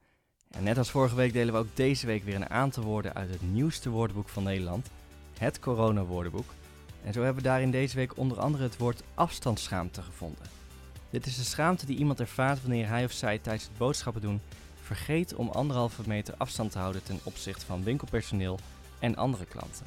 En 0.51 0.63
net 0.65 0.79
als 0.79 0.91
vorige 0.91 1.15
week 1.15 1.33
delen 1.33 1.55
we 1.55 1.61
ook 1.61 1.77
deze 1.77 2.07
week 2.07 2.25
weer 2.25 2.35
een 2.35 2.51
aantal 2.51 2.83
woorden 2.83 3.15
uit 3.15 3.31
het 3.31 3.43
nieuwste 3.53 3.91
woordenboek 3.91 4.29
van 4.29 4.43
Nederland, 4.43 4.91
het 5.39 5.59
Corona-woordenboek. 5.59 6.51
En 7.05 7.13
zo 7.13 7.23
hebben 7.23 7.43
we 7.43 7.49
daarin 7.49 7.71
deze 7.71 7.97
week 7.97 8.17
onder 8.17 8.41
andere 8.41 8.63
het 8.63 8.77
woord 8.77 9.03
afstandsschaamte 9.15 10.03
gevonden. 10.03 10.47
Dit 11.11 11.27
is 11.27 11.37
de 11.37 11.45
schaamte 11.45 11.87
die 11.87 11.99
iemand 11.99 12.21
ervaart 12.21 12.61
wanneer 12.61 12.89
hij 12.89 13.05
of 13.05 13.13
zij 13.13 13.39
tijdens 13.39 13.65
het 13.65 13.79
boodschappen 13.79 14.23
doen 14.23 14.41
vergeet 14.83 15.35
om 15.35 15.49
anderhalve 15.49 16.03
meter 16.07 16.35
afstand 16.39 16.73
te 16.73 16.79
houden 16.79 17.03
ten 17.03 17.21
opzichte 17.23 17.67
van 17.67 17.85
winkelpersoneel 17.85 18.59
en 18.99 19.17
andere 19.17 19.45
klanten. 19.45 19.87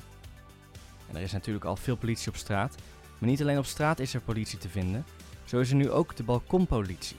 En 1.10 1.16
er 1.16 1.22
is 1.22 1.32
natuurlijk 1.32 1.66
al 1.66 1.76
veel 1.76 1.96
politie 1.96 2.30
op 2.30 2.38
straat, 2.38 2.76
maar 3.18 3.30
niet 3.30 3.42
alleen 3.42 3.58
op 3.58 3.66
straat 3.66 4.00
is 4.00 4.14
er 4.14 4.22
politie 4.22 4.58
te 4.58 4.70
vinden, 4.70 5.06
zo 5.44 5.60
is 5.60 5.70
er 5.70 5.76
nu 5.76 5.90
ook 5.90 6.16
de 6.16 6.24
balkonpolitie. 6.24 7.18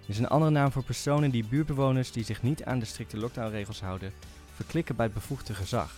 Dit 0.00 0.08
is 0.08 0.18
een 0.18 0.28
andere 0.28 0.50
naam 0.50 0.72
voor 0.72 0.84
personen 0.84 1.30
die 1.30 1.46
buurtbewoners 1.48 2.12
die 2.12 2.24
zich 2.24 2.42
niet 2.42 2.64
aan 2.64 2.78
de 2.78 2.84
strikte 2.84 3.16
lockdownregels 3.16 3.80
houden, 3.80 4.12
verklikken 4.54 4.96
bij 4.96 5.04
het 5.04 5.14
bevoegde 5.14 5.54
gezag. 5.54 5.96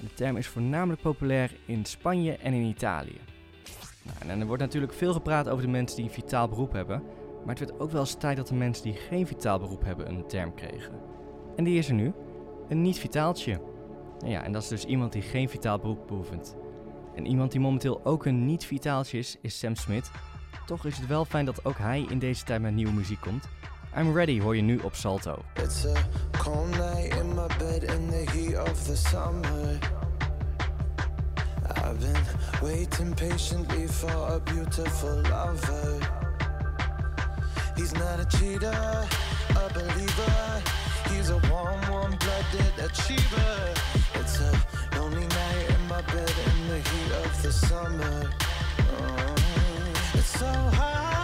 En 0.00 0.04
de 0.04 0.14
term 0.14 0.36
is 0.36 0.46
voornamelijk 0.46 1.02
populair 1.02 1.50
in 1.66 1.84
Spanje 1.84 2.36
en 2.36 2.52
in 2.52 2.62
Italië. 2.62 3.20
Nou, 4.02 4.30
en 4.30 4.40
er 4.40 4.46
wordt 4.46 4.62
natuurlijk 4.62 4.92
veel 4.92 5.12
gepraat 5.12 5.48
over 5.48 5.64
de 5.64 5.70
mensen 5.70 5.96
die 5.96 6.04
een 6.04 6.10
vitaal 6.10 6.48
beroep 6.48 6.72
hebben, 6.72 7.02
maar 7.44 7.54
het 7.54 7.68
werd 7.68 7.80
ook 7.80 7.90
wel 7.90 8.00
eens 8.00 8.14
tijd 8.14 8.36
dat 8.36 8.48
de 8.48 8.54
mensen 8.54 8.84
die 8.84 8.94
geen 8.94 9.26
vitaal 9.26 9.58
beroep 9.58 9.84
hebben 9.84 10.08
een 10.08 10.26
term 10.26 10.54
kregen. 10.54 11.00
En 11.56 11.64
die 11.64 11.78
is 11.78 11.88
er 11.88 11.94
nu, 11.94 12.12
een 12.68 12.82
niet-vitaaltje. 12.82 13.60
Nou 14.18 14.30
ja, 14.30 14.42
en 14.42 14.52
dat 14.52 14.62
is 14.62 14.68
dus 14.68 14.84
iemand 14.84 15.12
die 15.12 15.22
geen 15.22 15.48
vitaal 15.48 15.78
beroep 15.78 16.06
beoefent. 16.06 16.56
En 17.14 17.26
iemand 17.26 17.52
die 17.52 17.60
momenteel 17.60 18.04
ook 18.04 18.24
een 18.26 18.46
niet-vitaaltje 18.46 19.18
is, 19.18 19.36
is 19.40 19.58
Sam 19.58 19.74
Smith. 19.74 20.10
Toch 20.66 20.84
is 20.84 20.96
het 20.96 21.06
wel 21.06 21.24
fijn 21.24 21.44
dat 21.44 21.64
ook 21.64 21.78
hij 21.78 22.06
in 22.08 22.18
deze 22.18 22.44
tijd 22.44 22.60
met 22.60 22.72
nieuwe 22.72 22.92
muziek 22.92 23.20
komt. 23.20 23.48
I'm 23.96 24.14
Ready 24.14 24.40
hoor 24.40 24.56
je 24.56 24.62
nu 24.62 24.78
op 24.78 24.94
Salto. 24.94 25.42
It's 25.54 25.86
a 25.86 25.92
calm 26.30 26.70
night 26.70 27.16
in 27.16 27.34
my 27.34 27.46
bed 27.58 27.82
in 27.82 28.08
the 28.10 28.30
heat 28.30 28.68
of 28.68 28.84
the 28.84 28.96
summer. 28.96 29.78
I've 31.76 31.98
been 31.98 32.24
waiting 32.62 33.14
patiently 33.14 33.88
for 33.88 34.34
a 34.34 34.40
beautiful 34.40 35.22
lover. 35.22 35.98
He's 37.76 37.92
not 37.92 38.20
a 38.20 38.26
cheater, 38.36 39.06
a 39.50 39.72
believer. 39.72 40.62
He's 41.10 41.30
a 41.30 41.38
warm, 41.50 41.80
warm 41.90 42.16
blooded 42.18 42.78
achiever. 42.78 43.74
It's 44.14 44.40
a 44.40 44.52
lonely 44.98 45.26
night 45.26 45.68
in 45.68 45.86
my 45.88 46.02
bed 46.02 46.34
in 46.46 46.68
the 46.68 46.78
heat 46.78 47.12
of 47.24 47.42
the 47.42 47.52
summer. 47.52 48.30
Oh, 48.80 49.34
so 50.38 50.46
hard 50.46 51.15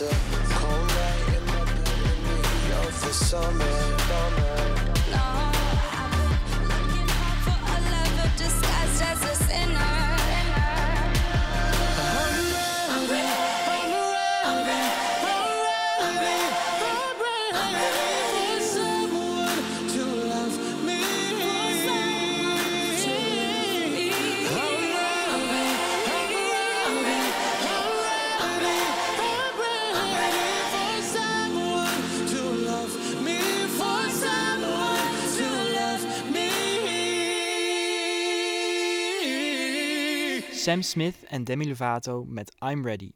It's 0.00 0.12
a 0.12 0.54
cold 0.54 0.86
night 0.86 1.36
in 1.36 1.46
my 1.46 1.64
bed 1.64 1.88
in 1.88 2.22
the 2.22 2.48
heat 2.48 2.72
of 2.86 3.00
the 3.00 3.12
summer. 3.12 4.47
Sam 40.58 40.82
Smith 40.82 41.24
en 41.24 41.44
Demi 41.44 41.68
Lovato 41.68 42.24
met 42.24 42.54
I'm 42.70 42.84
Ready. 42.84 43.10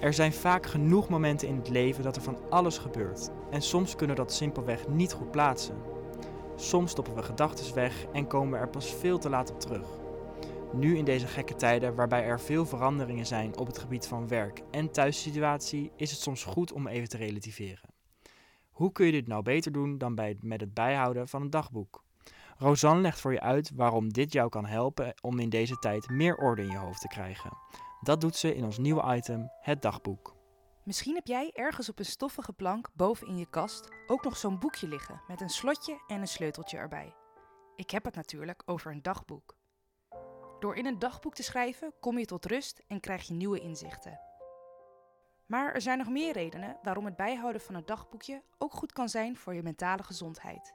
Er 0.00 0.14
zijn 0.14 0.32
vaak 0.32 0.66
genoeg 0.66 1.08
momenten 1.08 1.48
in 1.48 1.56
het 1.56 1.68
leven 1.68 2.02
dat 2.02 2.16
er 2.16 2.22
van 2.22 2.38
alles 2.50 2.78
gebeurt. 2.78 3.30
En 3.50 3.62
soms 3.62 3.96
kunnen 3.96 4.16
we 4.16 4.22
dat 4.22 4.32
simpelweg 4.32 4.88
niet 4.88 5.12
goed 5.12 5.30
plaatsen. 5.30 5.76
Soms 6.56 6.90
stoppen 6.90 7.14
we 7.14 7.22
gedachten 7.22 7.74
weg 7.74 8.06
en 8.12 8.26
komen 8.26 8.52
we 8.52 8.58
er 8.58 8.70
pas 8.70 8.94
veel 8.94 9.18
te 9.18 9.28
laat 9.28 9.50
op 9.50 9.60
terug. 9.60 9.88
Nu 10.72 10.96
in 10.96 11.04
deze 11.04 11.26
gekke 11.26 11.54
tijden 11.54 11.94
waarbij 11.94 12.24
er 12.24 12.40
veel 12.40 12.66
veranderingen 12.66 13.26
zijn 13.26 13.58
op 13.58 13.66
het 13.66 13.78
gebied 13.78 14.06
van 14.06 14.28
werk 14.28 14.62
en 14.70 14.90
thuissituatie 14.90 15.90
is 15.96 16.10
het 16.10 16.20
soms 16.20 16.44
goed 16.44 16.72
om 16.72 16.86
even 16.86 17.08
te 17.08 17.16
relativeren. 17.16 17.90
Hoe 18.70 18.92
kun 18.92 19.06
je 19.06 19.12
dit 19.12 19.26
nou 19.26 19.42
beter 19.42 19.72
doen 19.72 19.98
dan 19.98 20.14
bij, 20.14 20.36
met 20.40 20.60
het 20.60 20.74
bijhouden 20.74 21.28
van 21.28 21.42
een 21.42 21.50
dagboek? 21.50 22.04
Rosanne 22.58 23.00
legt 23.00 23.20
voor 23.20 23.32
je 23.32 23.40
uit 23.40 23.70
waarom 23.74 24.12
dit 24.12 24.32
jou 24.32 24.48
kan 24.48 24.66
helpen 24.66 25.14
om 25.22 25.38
in 25.38 25.48
deze 25.48 25.78
tijd 25.78 26.08
meer 26.08 26.36
orde 26.36 26.62
in 26.62 26.70
je 26.70 26.76
hoofd 26.76 27.00
te 27.00 27.08
krijgen. 27.08 27.56
Dat 28.00 28.20
doet 28.20 28.36
ze 28.36 28.54
in 28.54 28.64
ons 28.64 28.78
nieuwe 28.78 29.16
item, 29.16 29.50
het 29.60 29.82
dagboek. 29.82 30.34
Misschien 30.84 31.14
heb 31.14 31.26
jij 31.26 31.50
ergens 31.52 31.88
op 31.88 31.98
een 31.98 32.04
stoffige 32.04 32.52
plank 32.52 32.88
boven 32.94 33.26
in 33.26 33.36
je 33.36 33.50
kast 33.50 33.88
ook 34.06 34.24
nog 34.24 34.36
zo'n 34.36 34.58
boekje 34.58 34.88
liggen 34.88 35.20
met 35.28 35.40
een 35.40 35.48
slotje 35.48 36.04
en 36.06 36.20
een 36.20 36.28
sleuteltje 36.28 36.76
erbij. 36.76 37.14
Ik 37.76 37.90
heb 37.90 38.04
het 38.04 38.14
natuurlijk 38.14 38.62
over 38.66 38.92
een 38.92 39.02
dagboek. 39.02 39.56
Door 40.60 40.76
in 40.76 40.86
een 40.86 40.98
dagboek 40.98 41.34
te 41.34 41.42
schrijven 41.42 41.92
kom 42.00 42.18
je 42.18 42.24
tot 42.24 42.46
rust 42.46 42.82
en 42.86 43.00
krijg 43.00 43.26
je 43.26 43.34
nieuwe 43.34 43.60
inzichten. 43.60 44.20
Maar 45.46 45.74
er 45.74 45.80
zijn 45.80 45.98
nog 45.98 46.08
meer 46.08 46.32
redenen 46.32 46.78
waarom 46.82 47.04
het 47.04 47.16
bijhouden 47.16 47.60
van 47.60 47.74
een 47.74 47.86
dagboekje 47.86 48.42
ook 48.58 48.72
goed 48.72 48.92
kan 48.92 49.08
zijn 49.08 49.36
voor 49.36 49.54
je 49.54 49.62
mentale 49.62 50.02
gezondheid. 50.02 50.74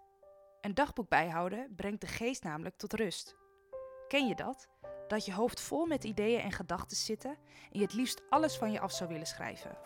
Een 0.61 0.73
dagboek 0.73 1.09
bijhouden 1.09 1.75
brengt 1.75 2.01
de 2.01 2.07
geest 2.07 2.43
namelijk 2.43 2.77
tot 2.77 2.93
rust. 2.93 3.37
Ken 4.07 4.27
je 4.27 4.35
dat? 4.35 4.67
Dat 5.07 5.25
je 5.25 5.33
hoofd 5.33 5.61
vol 5.61 5.85
met 5.85 6.03
ideeën 6.03 6.41
en 6.41 6.51
gedachten 6.51 6.97
zitten 6.97 7.37
en 7.71 7.79
je 7.79 7.81
het 7.81 7.93
liefst 7.93 8.21
alles 8.29 8.57
van 8.57 8.71
je 8.71 8.79
af 8.79 8.91
zou 8.91 9.09
willen 9.09 9.27
schrijven. 9.27 9.77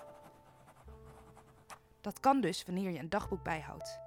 Dat 2.01 2.19
kan 2.19 2.41
dus 2.41 2.65
wanneer 2.65 2.89
je 2.89 2.99
een 2.99 3.09
dagboek 3.09 3.43
bijhoudt. 3.43 3.99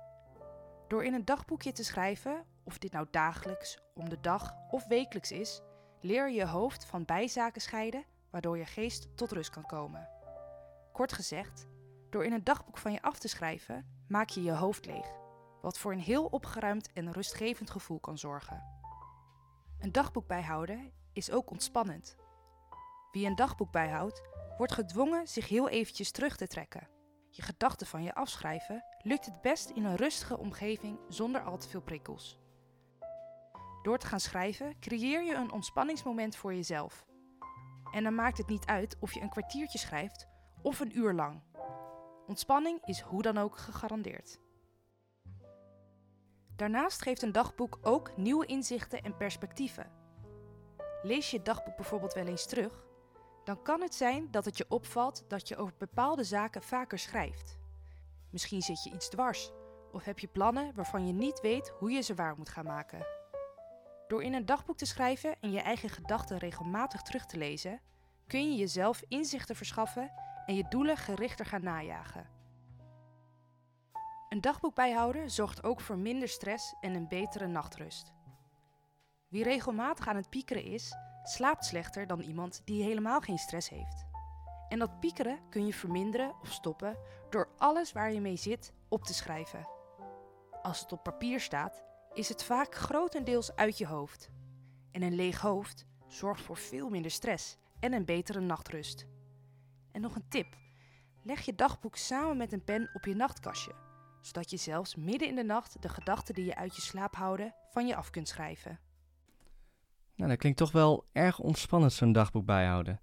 Door 0.89 1.05
in 1.05 1.15
een 1.15 1.25
dagboekje 1.25 1.73
te 1.73 1.85
schrijven, 1.85 2.45
of 2.65 2.79
dit 2.79 2.93
nou 2.93 3.07
dagelijks, 3.11 3.79
om 3.95 4.09
de 4.09 4.21
dag 4.21 4.55
of 4.71 4.87
wekelijks 4.87 5.33
is, 5.33 5.61
leer 6.01 6.29
je 6.29 6.35
je 6.35 6.47
hoofd 6.47 6.85
van 6.85 7.05
bijzaken 7.05 7.61
scheiden, 7.61 8.05
waardoor 8.31 8.59
je 8.59 8.65
geest 8.65 9.17
tot 9.17 9.33
rust 9.33 9.51
kan 9.51 9.67
komen. 9.67 10.09
Kort 10.93 11.13
gezegd, 11.13 11.67
door 12.11 12.25
in 12.25 12.33
een 12.33 12.45
dagboek 12.45 12.79
van 12.79 12.93
je 12.93 13.03
af 13.03 13.19
te 13.19 13.29
schrijven, 13.29 14.05
maak 14.09 14.29
je 14.29 14.43
je 14.43 14.53
hoofd 14.53 14.87
leeg, 14.87 15.07
wat 15.67 15.79
voor 15.79 15.93
een 15.93 15.99
heel 15.99 16.25
opgeruimd 16.25 16.93
en 16.93 17.13
rustgevend 17.13 17.71
gevoel 17.71 18.01
kan 18.01 18.19
zorgen. 18.19 18.63
Een 19.79 19.93
dagboek 19.93 20.27
bijhouden 20.27 20.93
is 21.13 21.31
ook 21.31 21.51
ontspannend. 21.51 22.17
Wie 23.13 23.27
een 23.27 23.35
dagboek 23.35 23.71
bijhoudt, 23.73 24.23
wordt 24.57 24.73
gedwongen 24.73 25.29
zich 25.29 25.49
heel 25.49 25.69
eventjes 25.69 26.11
terug 26.11 26.37
te 26.37 26.47
trekken. 26.47 26.89
Je 27.31 27.43
gedachten 27.43 27.87
van 27.87 28.03
je 28.03 28.15
afschrijven 28.15 28.85
lukt 28.99 29.25
het 29.25 29.41
best 29.41 29.71
in 29.71 29.85
een 29.85 29.97
rustige 29.97 30.39
omgeving 30.39 30.99
zonder 31.09 31.41
al 31.41 31.59
te 31.59 31.69
veel 31.69 31.83
prikkels. 31.83 32.39
Door 33.83 33.99
te 33.99 34.07
gaan 34.07 34.21
schrijven 34.21 34.79
creëer 34.79 35.25
je 35.25 35.35
een 35.35 35.53
ontspanningsmoment 35.53 36.37
voor 36.37 36.55
jezelf. 36.55 37.07
En 37.93 38.03
dan 38.05 38.15
maakt 38.15 38.39
het 38.39 38.49
niet 38.49 38.67
uit 38.67 38.97
of 39.01 39.15
je 39.15 39.21
een 39.21 39.31
kwartiertje 39.31 39.79
schrijft 39.79 40.29
of 40.63 40.81
een 40.81 40.99
uur 40.99 41.13
lang. 41.13 41.43
Ontspanning 42.27 42.85
is 42.85 43.01
hoe 43.01 43.23
dan 43.23 43.39
ook 43.39 43.57
gegarandeerd. 43.57 44.45
Daarnaast 46.57 47.03
geeft 47.03 47.23
een 47.23 47.33
dagboek 47.33 47.79
ook 47.83 48.17
nieuwe 48.17 48.47
inzichten 48.47 49.03
en 49.03 49.17
perspectieven. 49.17 49.91
Lees 51.03 51.31
je 51.31 51.43
dagboek 51.43 51.77
bijvoorbeeld 51.77 52.13
wel 52.13 52.27
eens 52.27 52.47
terug, 52.47 52.87
dan 53.45 53.63
kan 53.63 53.81
het 53.81 53.95
zijn 53.95 54.31
dat 54.31 54.45
het 54.45 54.57
je 54.57 54.65
opvalt 54.69 55.25
dat 55.29 55.49
je 55.49 55.57
over 55.57 55.75
bepaalde 55.79 56.25
zaken 56.25 56.63
vaker 56.63 56.99
schrijft. 56.99 57.59
Misschien 58.31 58.63
zit 58.63 58.85
je 58.85 58.91
iets 58.91 59.09
dwars 59.09 59.53
of 59.93 60.05
heb 60.05 60.19
je 60.19 60.27
plannen 60.27 60.75
waarvan 60.75 61.07
je 61.07 61.13
niet 61.13 61.41
weet 61.41 61.69
hoe 61.69 61.91
je 61.91 62.01
ze 62.01 62.15
waar 62.15 62.37
moet 62.37 62.49
gaan 62.49 62.65
maken. 62.65 63.07
Door 64.09 64.23
in 64.23 64.35
een 64.35 64.47
dagboek 64.47 64.77
te 64.77 64.87
schrijven 64.87 65.41
en 65.41 65.51
je 65.51 65.61
eigen 65.61 65.89
gedachten 65.89 66.39
regelmatig 66.39 67.03
terug 67.03 67.27
te 67.27 67.37
lezen, 67.37 67.81
kun 68.27 68.51
je 68.51 68.57
jezelf 68.57 69.03
inzichten 69.09 69.57
verschaffen 69.57 70.13
en 70.47 70.55
je 70.55 70.67
doelen 70.69 70.97
gerichter 70.97 71.47
gaan 71.47 71.63
najagen. 71.63 72.36
Een 74.29 74.41
dagboek 74.41 74.75
bijhouden 74.75 75.31
zorgt 75.31 75.63
ook 75.63 75.81
voor 75.81 75.99
minder 75.99 76.29
stress 76.29 76.75
en 76.81 76.95
een 76.95 77.09
betere 77.09 77.47
nachtrust. 77.47 78.13
Wie 79.29 79.43
regelmatig 79.43 80.09
aan 80.09 80.17
het 80.17 80.31
piekeren 80.31 80.65
is, 80.65 80.95
slaapt 81.23 81.65
slechter 81.65 82.07
dan 82.07 82.21
iemand 82.21 82.63
die 82.65 82.83
helemaal 82.83 83.21
geen 83.21 83.39
stress 83.39 83.69
heeft. 83.69 84.05
En 84.69 84.79
dat 84.79 85.01
piekeren 85.01 85.41
kun 85.51 85.67
je 85.67 85.75
verminderen 85.75 86.35
of 86.41 86.53
stoppen 86.53 86.97
door 87.31 87.49
alles 87.57 87.93
waar 87.93 88.13
je 88.13 88.21
mee 88.21 88.37
zit 88.37 88.73
op 88.89 89.05
te 89.05 89.15
schrijven. 89.15 89.69
Als 90.63 90.81
het 90.81 90.93
op 90.93 91.03
papier 91.03 91.41
staat, 91.41 91.85
is 92.13 92.29
het 92.29 92.45
vaak 92.45 92.75
grotendeels 92.75 93.57
uit 93.57 93.79
je 93.79 93.87
hoofd. 93.87 94.31
En 94.91 95.03
een 95.03 95.15
leeg 95.15 95.41
hoofd 95.41 95.87
zorgt 96.07 96.43
voor 96.43 96.57
veel 96.57 96.89
minder 96.89 97.11
stress 97.11 97.57
en 97.81 97.93
een 97.93 98.05
betere 98.05 98.41
nachtrust. 98.41 99.07
En 99.93 100.01
nog 100.01 100.15
een 100.15 100.29
tip: 100.29 100.57
leg 101.23 101.41
je 101.41 101.55
dagboek 101.55 101.97
samen 101.97 102.37
met 102.37 102.53
een 102.53 102.65
pen 102.65 102.91
op 102.93 103.05
je 103.05 103.15
nachtkastje, 103.15 103.75
zodat 104.27 104.51
je 104.51 104.57
zelfs 104.57 104.95
midden 104.95 105.29
in 105.29 105.35
de 105.35 105.45
nacht 105.45 105.83
de 105.83 105.89
gedachten 105.89 106.35
die 106.35 106.45
je 106.45 106.57
uit 106.57 106.77
je 106.77 106.83
slaap 106.83 107.15
houden 107.15 107.55
van 107.71 107.87
je 107.87 107.97
af 107.97 108.11
kunt 108.11 108.29
schrijven. 108.29 108.79
Nou, 110.15 110.31
dat 110.31 110.39
klinkt 110.39 110.59
toch 110.59 110.73
wel 110.73 111.05
erg 111.13 111.39
ontspannend, 111.39 111.93
zo'n 111.93 112.13
dagboek 112.13 112.45
bijhouden. 112.45 113.01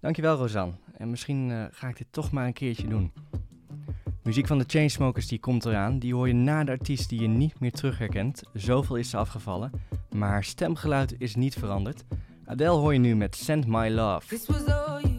Dankjewel, 0.00 0.36
Rosanne. 0.36 0.74
En 0.96 1.10
misschien 1.10 1.50
eh, 1.50 1.64
ga 1.70 1.88
ik 1.88 1.96
dit 1.98 2.06
toch 2.10 2.30
maar 2.30 2.46
een 2.46 2.52
keertje 2.52 2.88
doen. 2.88 3.12
Muziek 4.22 4.46
van 4.46 4.58
de 4.58 4.64
Chainsmokers 4.66 5.28
die 5.28 5.40
komt 5.40 5.64
eraan. 5.64 5.98
Die 5.98 6.14
hoor 6.14 6.26
je 6.26 6.34
na 6.34 6.64
de 6.64 6.70
artiest 6.70 7.08
die 7.08 7.20
je 7.20 7.28
niet 7.28 7.60
meer 7.60 7.72
terugherkent. 7.72 8.42
Zoveel 8.52 8.96
is 8.96 9.10
ze 9.10 9.16
afgevallen. 9.16 9.70
Maar 10.10 10.28
haar 10.28 10.44
stemgeluid 10.44 11.14
is 11.18 11.34
niet 11.34 11.54
veranderd. 11.54 12.04
Adele 12.44 12.70
hoor 12.70 12.92
je 12.92 12.98
nu 12.98 13.16
met 13.16 13.36
Send 13.36 13.66
My 13.66 13.88
Love. 13.88 15.17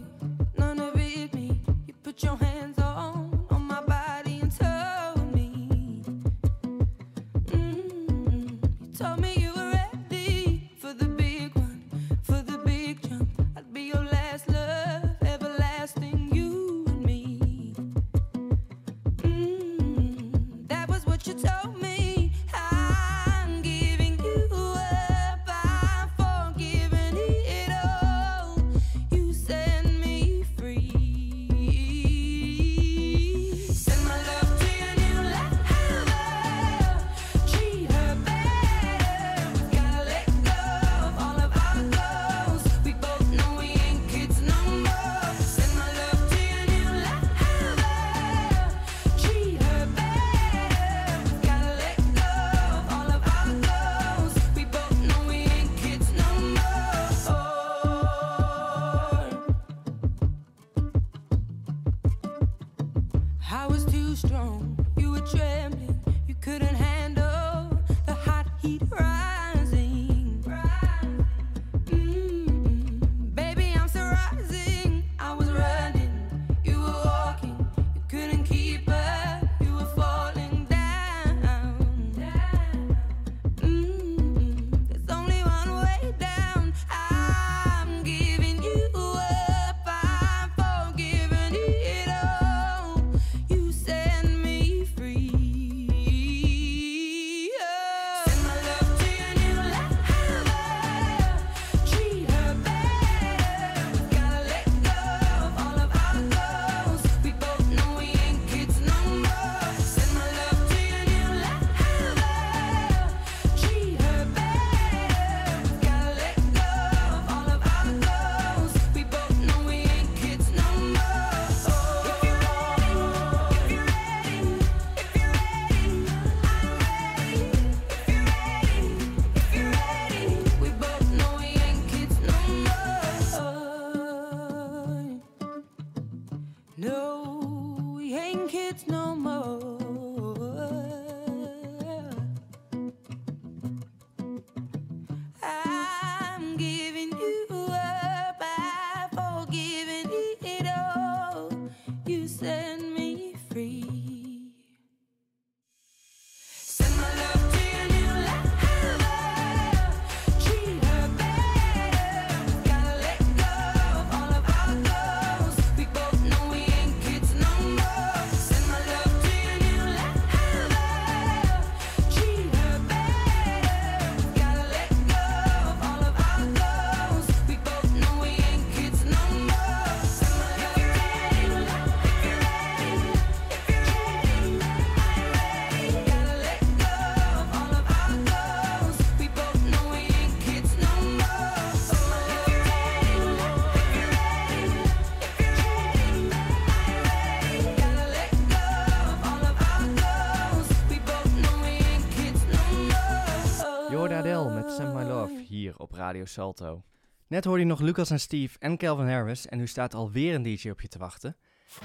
Radio 206.09 206.25
Salto. 206.25 206.83
Net 207.27 207.45
hoorde 207.45 207.59
je 207.59 207.65
nog 207.65 207.79
Lucas 207.79 208.09
en 208.09 208.19
Steve 208.19 208.57
en 208.59 208.77
Calvin 208.77 209.09
Harris 209.09 209.47
en 209.47 209.57
nu 209.57 209.67
staat 209.67 209.93
alweer 209.93 210.35
een 210.35 210.43
DJ 210.43 210.69
op 210.69 210.81
je 210.81 210.87
te 210.87 210.97
wachten. 210.97 211.35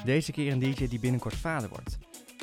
Deze 0.05 0.33
keer 0.33 0.53
een 0.53 0.59
DJ 0.59 0.89
die 0.89 0.99
binnenkort 0.99 1.35
vader 1.35 1.68
wordt. 1.68 1.99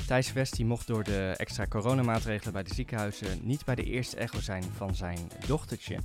Thijs 0.08 0.34
West 0.34 0.64
mocht 0.64 0.88
door 0.88 1.04
de 1.04 1.34
extra 1.38 1.68
coronamaatregelen 1.68 2.54
bij 2.54 2.64
de 2.64 2.74
ziekenhuizen 2.74 3.40
niet 3.42 3.66
bij 3.66 3.76
de 3.76 3.84
eerste 3.84 4.18
echo 4.18 4.40
zijn 4.40 4.64
van 4.64 4.96
zijn 4.96 5.18
dochtertje. 5.48 5.98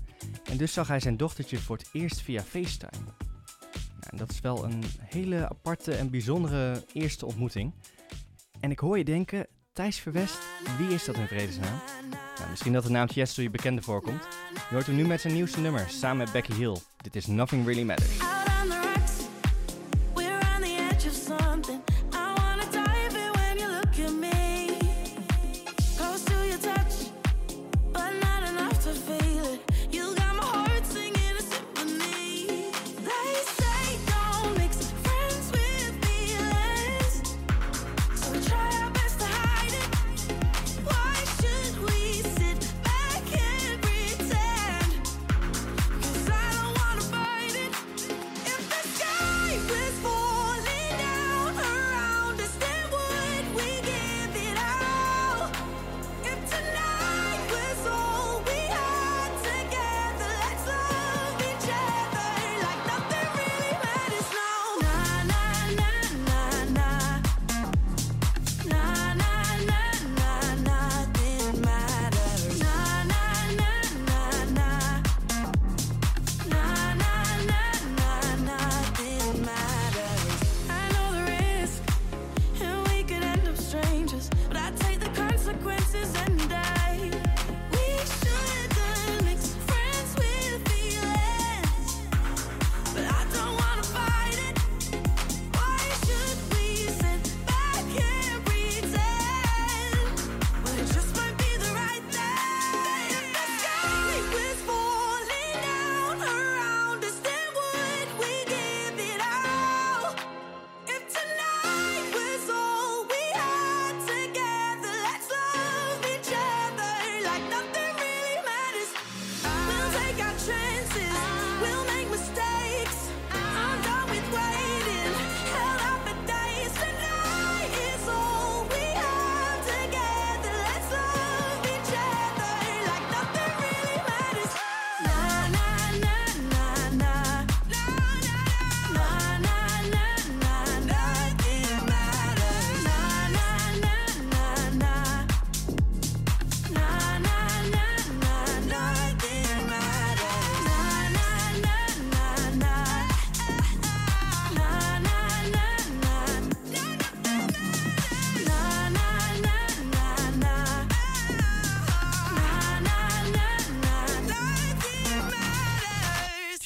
En 0.44 0.56
dus 0.56 0.72
zag 0.72 0.88
hij 0.88 1.00
zijn 1.00 1.16
dochtertje 1.16 1.58
voor 1.58 1.76
het 1.76 1.88
eerst 1.92 2.20
via 2.20 2.42
FaceTime. 2.42 3.04
Nou, 3.74 4.10
en 4.10 4.16
dat 4.16 4.30
is 4.30 4.40
wel 4.40 4.64
een 4.64 4.82
hele 4.98 5.48
aparte 5.48 5.94
en 5.94 6.10
bijzondere 6.10 6.84
eerste 6.92 7.26
ontmoeting. 7.26 7.72
En 8.60 8.70
ik 8.70 8.78
hoor 8.78 8.98
je 8.98 9.04
denken, 9.04 9.46
Thijs 9.76 9.98
Verwest, 9.98 10.38
wie 10.78 10.88
is 10.88 11.04
dat 11.04 11.16
in 11.16 11.26
vredesnaam? 11.26 11.80
Nou, 12.38 12.50
misschien 12.50 12.72
dat 12.72 12.82
de 12.82 12.90
naam 12.90 13.06
Tiesto 13.06 13.42
je 13.42 13.50
bekende 13.50 13.82
voorkomt. 13.82 14.22
Je 14.54 14.74
hoort 14.74 14.86
hem 14.86 14.96
nu 14.96 15.06
met 15.06 15.20
zijn 15.20 15.34
nieuwste 15.34 15.60
nummer, 15.60 15.86
samen 15.88 16.16
met 16.16 16.32
Becky 16.32 16.52
Hill. 16.52 16.76
Dit 16.96 17.16
is 17.16 17.26
Nothing 17.26 17.66
Really 17.66 17.82
Matters. 17.82 18.16
We're 20.14 20.38
on 20.54 20.62
the 20.62 20.88
edge 20.90 21.08
of 21.08 21.14
something. 21.14 21.95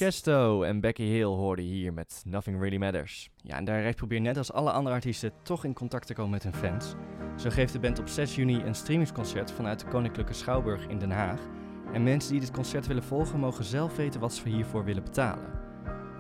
Chesto 0.01 0.63
en 0.63 0.81
Becky 0.81 1.03
Hill 1.03 1.25
hoorden 1.25 1.65
hier 1.65 1.93
met 1.93 2.23
Nothing 2.27 2.61
Really 2.61 2.77
Matters. 2.77 3.31
Ja, 3.37 3.57
en 3.57 3.65
daaruit 3.65 3.97
probeert 3.97 4.23
net 4.23 4.37
als 4.37 4.53
alle 4.53 4.71
andere 4.71 4.95
artiesten 4.95 5.33
toch 5.43 5.65
in 5.65 5.75
contact 5.75 6.07
te 6.07 6.15
komen 6.15 6.31
met 6.31 6.43
hun 6.43 6.55
fans. 6.55 6.95
Zo 7.37 7.51
geeft 7.51 7.73
de 7.73 7.79
band 7.79 7.99
op 7.99 8.09
6 8.09 8.35
juni 8.35 8.63
een 8.63 8.75
streamingsconcert 8.75 9.53
vanuit 9.53 9.81
de 9.81 9.87
Koninklijke 9.87 10.33
Schouwburg 10.33 10.87
in 10.87 10.99
Den 10.99 11.11
Haag. 11.11 11.41
En 11.93 12.03
mensen 12.03 12.33
die 12.33 12.41
dit 12.41 12.51
concert 12.51 12.87
willen 12.87 13.03
volgen 13.03 13.39
mogen 13.39 13.65
zelf 13.65 13.97
weten 13.97 14.21
wat 14.21 14.35
ze 14.35 14.49
hiervoor 14.49 14.85
willen 14.85 15.05
betalen. 15.05 15.51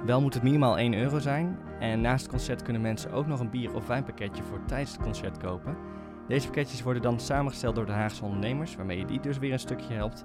Wel 0.04 0.20
moet 0.20 0.34
het 0.34 0.42
minimaal 0.42 0.78
1 0.78 0.94
euro 0.94 1.18
zijn 1.18 1.58
en 1.78 2.00
naast 2.00 2.22
het 2.22 2.30
concert 2.30 2.62
kunnen 2.62 2.82
mensen 2.82 3.12
ook 3.12 3.26
nog 3.26 3.40
een 3.40 3.50
bier- 3.50 3.74
of 3.74 3.86
wijnpakketje 3.86 4.42
voor 4.42 4.64
tijdens 4.66 4.92
het 4.92 5.02
concert 5.02 5.36
kopen. 5.36 5.76
Deze 6.28 6.46
pakketjes 6.46 6.82
worden 6.82 7.02
dan 7.02 7.20
samengesteld 7.20 7.74
door 7.74 7.86
de 7.86 7.92
Haagse 7.92 8.24
ondernemers, 8.24 8.76
waarmee 8.76 8.98
je 8.98 9.04
die 9.04 9.20
dus 9.20 9.38
weer 9.38 9.52
een 9.52 9.58
stukje 9.58 9.94
helpt. 9.94 10.24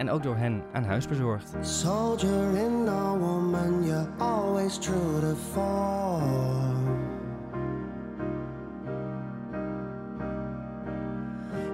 En 0.00 0.10
ook 0.10 0.22
door 0.22 0.36
hen 0.36 0.62
aan 0.72 0.84
huis 0.84 1.08
bezorgd. 1.08 1.52
Soldier 1.60 2.56
in 2.56 2.88
a 2.88 3.16
woman, 3.18 3.84
you're 3.84 4.08
always 4.18 4.78
true 4.78 5.20
to 5.20 5.34
form. 5.52 6.98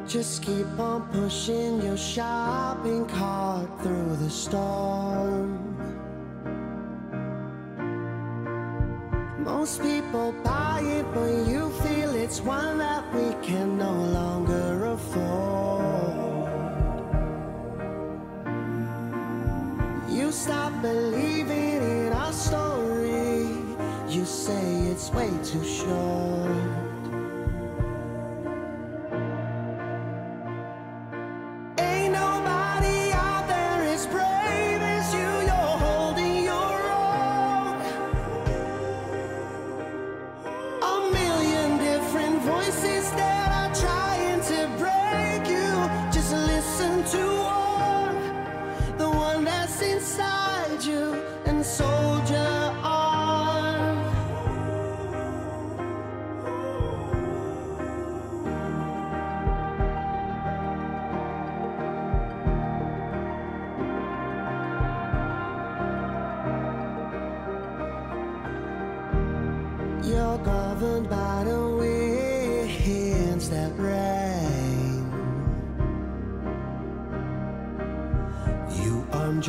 Just 0.07 0.41
keep 0.41 0.79
on 0.79 1.03
pushing 1.11 1.83
your 1.83 1.99
shopping 1.99 3.07
cart 3.07 3.69
through 3.83 4.17
the 4.19 4.31
storm. 4.31 5.59
Most 9.45 9.81
people 9.81 10.35
buy 10.43 10.81
it, 10.81 11.05
but 11.15 11.47
you 11.49 11.71
feel 11.71 12.15
it's 12.15 12.41
one 12.41 12.79
that 12.79 13.05
we 13.15 13.47
can 13.47 13.79
no 13.79 13.93
longer 13.93 14.85
afford. 14.85 15.56
Stop 20.47 20.81
believing 20.81 21.83
in 21.83 22.13
our 22.13 22.33
story. 22.33 23.49
You 24.09 24.25
say 24.25 24.87
it's 24.93 25.11
way 25.11 25.29
too 25.43 25.65
short. 25.65 26.36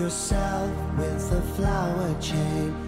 Yourself 0.08 0.72
with 0.98 1.34
a 1.34 1.42
flower 1.58 2.16
chain 2.22 2.87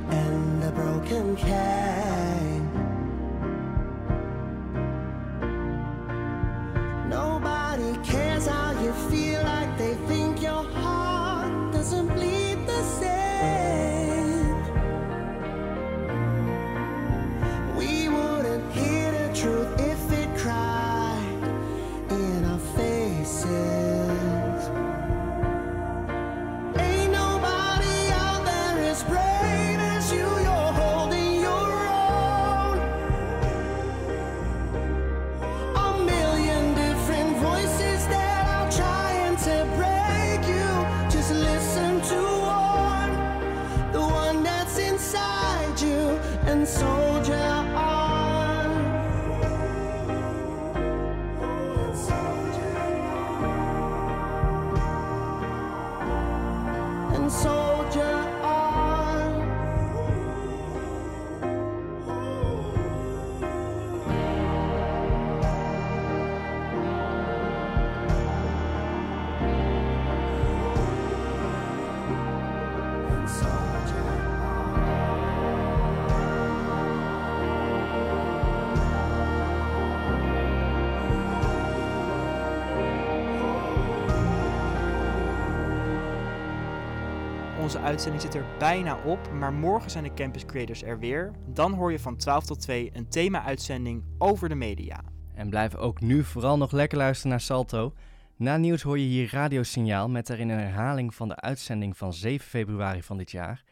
Uitzending 87.83 88.21
zit 88.21 88.35
er 88.35 88.45
bijna 88.57 89.03
op, 89.05 89.31
maar 89.31 89.53
morgen 89.53 89.91
zijn 89.91 90.03
de 90.03 90.13
Campus 90.13 90.45
Creators 90.45 90.83
er 90.83 90.99
weer. 90.99 91.31
Dan 91.47 91.73
hoor 91.73 91.91
je 91.91 91.99
van 91.99 92.17
12 92.17 92.45
tot 92.45 92.59
2 92.59 92.89
een 92.93 93.09
thema-uitzending 93.09 94.03
over 94.17 94.49
de 94.49 94.55
media. 94.55 95.03
En 95.33 95.49
blijf 95.49 95.75
ook 95.75 96.01
nu 96.01 96.23
vooral 96.23 96.57
nog 96.57 96.71
lekker 96.71 96.97
luisteren 96.97 97.31
naar 97.31 97.41
Salto. 97.41 97.93
Na 98.35 98.57
nieuws 98.57 98.81
hoor 98.81 98.99
je 98.99 99.05
hier 99.05 99.29
radiosignaal 99.31 100.09
met 100.09 100.27
daarin 100.27 100.49
een 100.49 100.59
herhaling 100.59 101.15
van 101.15 101.27
de 101.27 101.35
uitzending 101.35 101.97
van 101.97 102.13
7 102.13 102.47
februari 102.47 103.03
van 103.03 103.17
dit 103.17 103.31
jaar. 103.31 103.63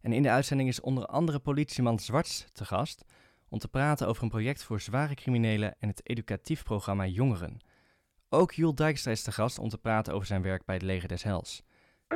En 0.00 0.12
in 0.12 0.22
de 0.22 0.30
uitzending 0.30 0.68
is 0.68 0.80
onder 0.80 1.06
andere 1.06 1.38
politieman 1.38 1.98
Zwarts 1.98 2.46
te 2.52 2.64
gast 2.64 3.04
om 3.48 3.58
te 3.58 3.68
praten 3.68 4.06
over 4.06 4.22
een 4.22 4.28
project 4.28 4.62
voor 4.62 4.80
zware 4.80 5.14
criminelen 5.14 5.74
en 5.78 5.88
het 5.88 6.08
educatief 6.08 6.62
programma 6.62 7.06
Jongeren. 7.06 7.60
Ook 8.28 8.52
Jules 8.52 8.74
Dijkstra 8.74 9.10
is 9.10 9.22
te 9.22 9.32
gast 9.32 9.58
om 9.58 9.68
te 9.68 9.78
praten 9.78 10.14
over 10.14 10.26
zijn 10.26 10.42
werk 10.42 10.64
bij 10.64 10.74
het 10.74 10.84
Leger 10.84 11.08
des 11.08 11.22
Hels. 11.22 11.62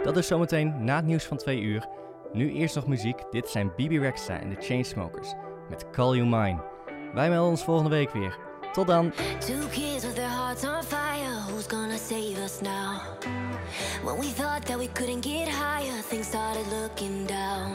Dat 0.03 0.17
is 0.17 0.27
zometeen 0.27 0.85
na 0.85 0.97
het 0.97 1.05
nieuws 1.05 1.25
van 1.25 1.37
2 1.37 1.61
uur. 1.61 1.87
Nu 2.33 2.53
eerst 2.53 2.75
nog 2.75 2.87
muziek. 2.87 3.23
Dit 3.31 3.49
zijn 3.49 3.73
Bibi 3.77 3.99
Rexha 3.99 4.41
en 4.41 4.49
de 4.49 4.57
Chainsmokers 4.59 5.33
met 5.69 5.91
Call 5.91 6.17
You 6.17 6.27
Mine. 6.27 6.63
Wij 7.15 7.29
melden 7.29 7.51
ons 7.51 7.65
volgende 7.65 7.91
week 7.91 8.11
weer. 8.11 8.39
Tot 8.73 8.87
dan! 8.87 9.13
Two 9.39 9.67
kids 9.71 10.05
with 10.05 10.15
their 10.15 10.29
hearts 10.29 10.65
on 10.65 10.83
fire. 10.83 11.35
Who's 11.49 11.67
gonna 11.67 11.97
save 11.97 12.43
us 12.45 12.61
now? 12.61 13.01
When 14.05 14.19
we 14.19 14.27
thought 14.27 14.67
that 14.67 14.79
we 14.79 14.89
couldn't 14.93 15.25
get 15.25 15.49
higher, 15.49 16.03
things 16.09 16.27
started 16.27 16.67
looking 16.83 17.27
down. 17.27 17.73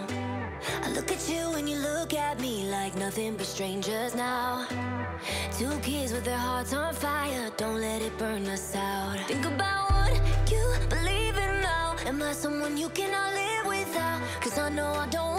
I 0.86 0.94
look 0.94 1.12
at 1.12 1.30
you 1.30 1.58
and 1.58 1.70
you 1.70 1.78
look 1.78 2.14
at 2.14 2.40
me 2.40 2.70
like 2.70 2.96
nothing 3.00 3.36
but 3.38 3.46
strangers 3.46 4.14
now. 4.16 4.66
Two 5.58 5.80
kids 5.82 6.12
with 6.12 6.24
their 6.24 6.38
hearts 6.38 6.74
on 6.74 6.94
fire. 6.94 7.50
Don't 7.56 7.80
let 7.82 8.02
it 8.02 8.18
burn 8.18 8.46
us 8.48 8.76
out. 8.76 9.18
Think 9.28 9.46
about 9.46 9.90
what 9.92 10.52
you 10.52 10.88
believe. 10.90 11.19
Am 12.10 12.24
I 12.24 12.34
someone 12.34 12.76
you 12.76 12.90
cannot 12.90 13.36
live 13.36 13.68
without? 13.68 14.20
Cause 14.42 14.58
I 14.58 14.70
know 14.70 14.92
I 14.94 15.06
don't 15.10 15.39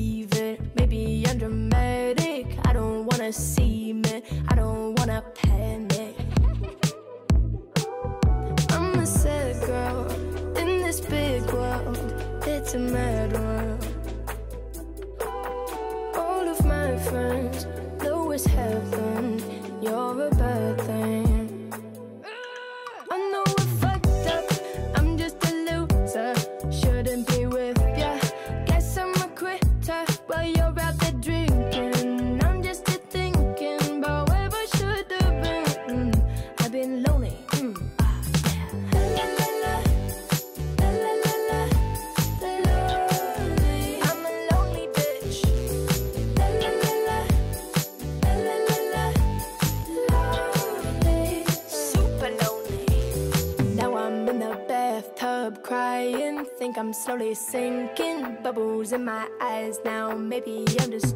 maybe 60.31 60.65
I'm 60.79 60.91
just 60.91 61.10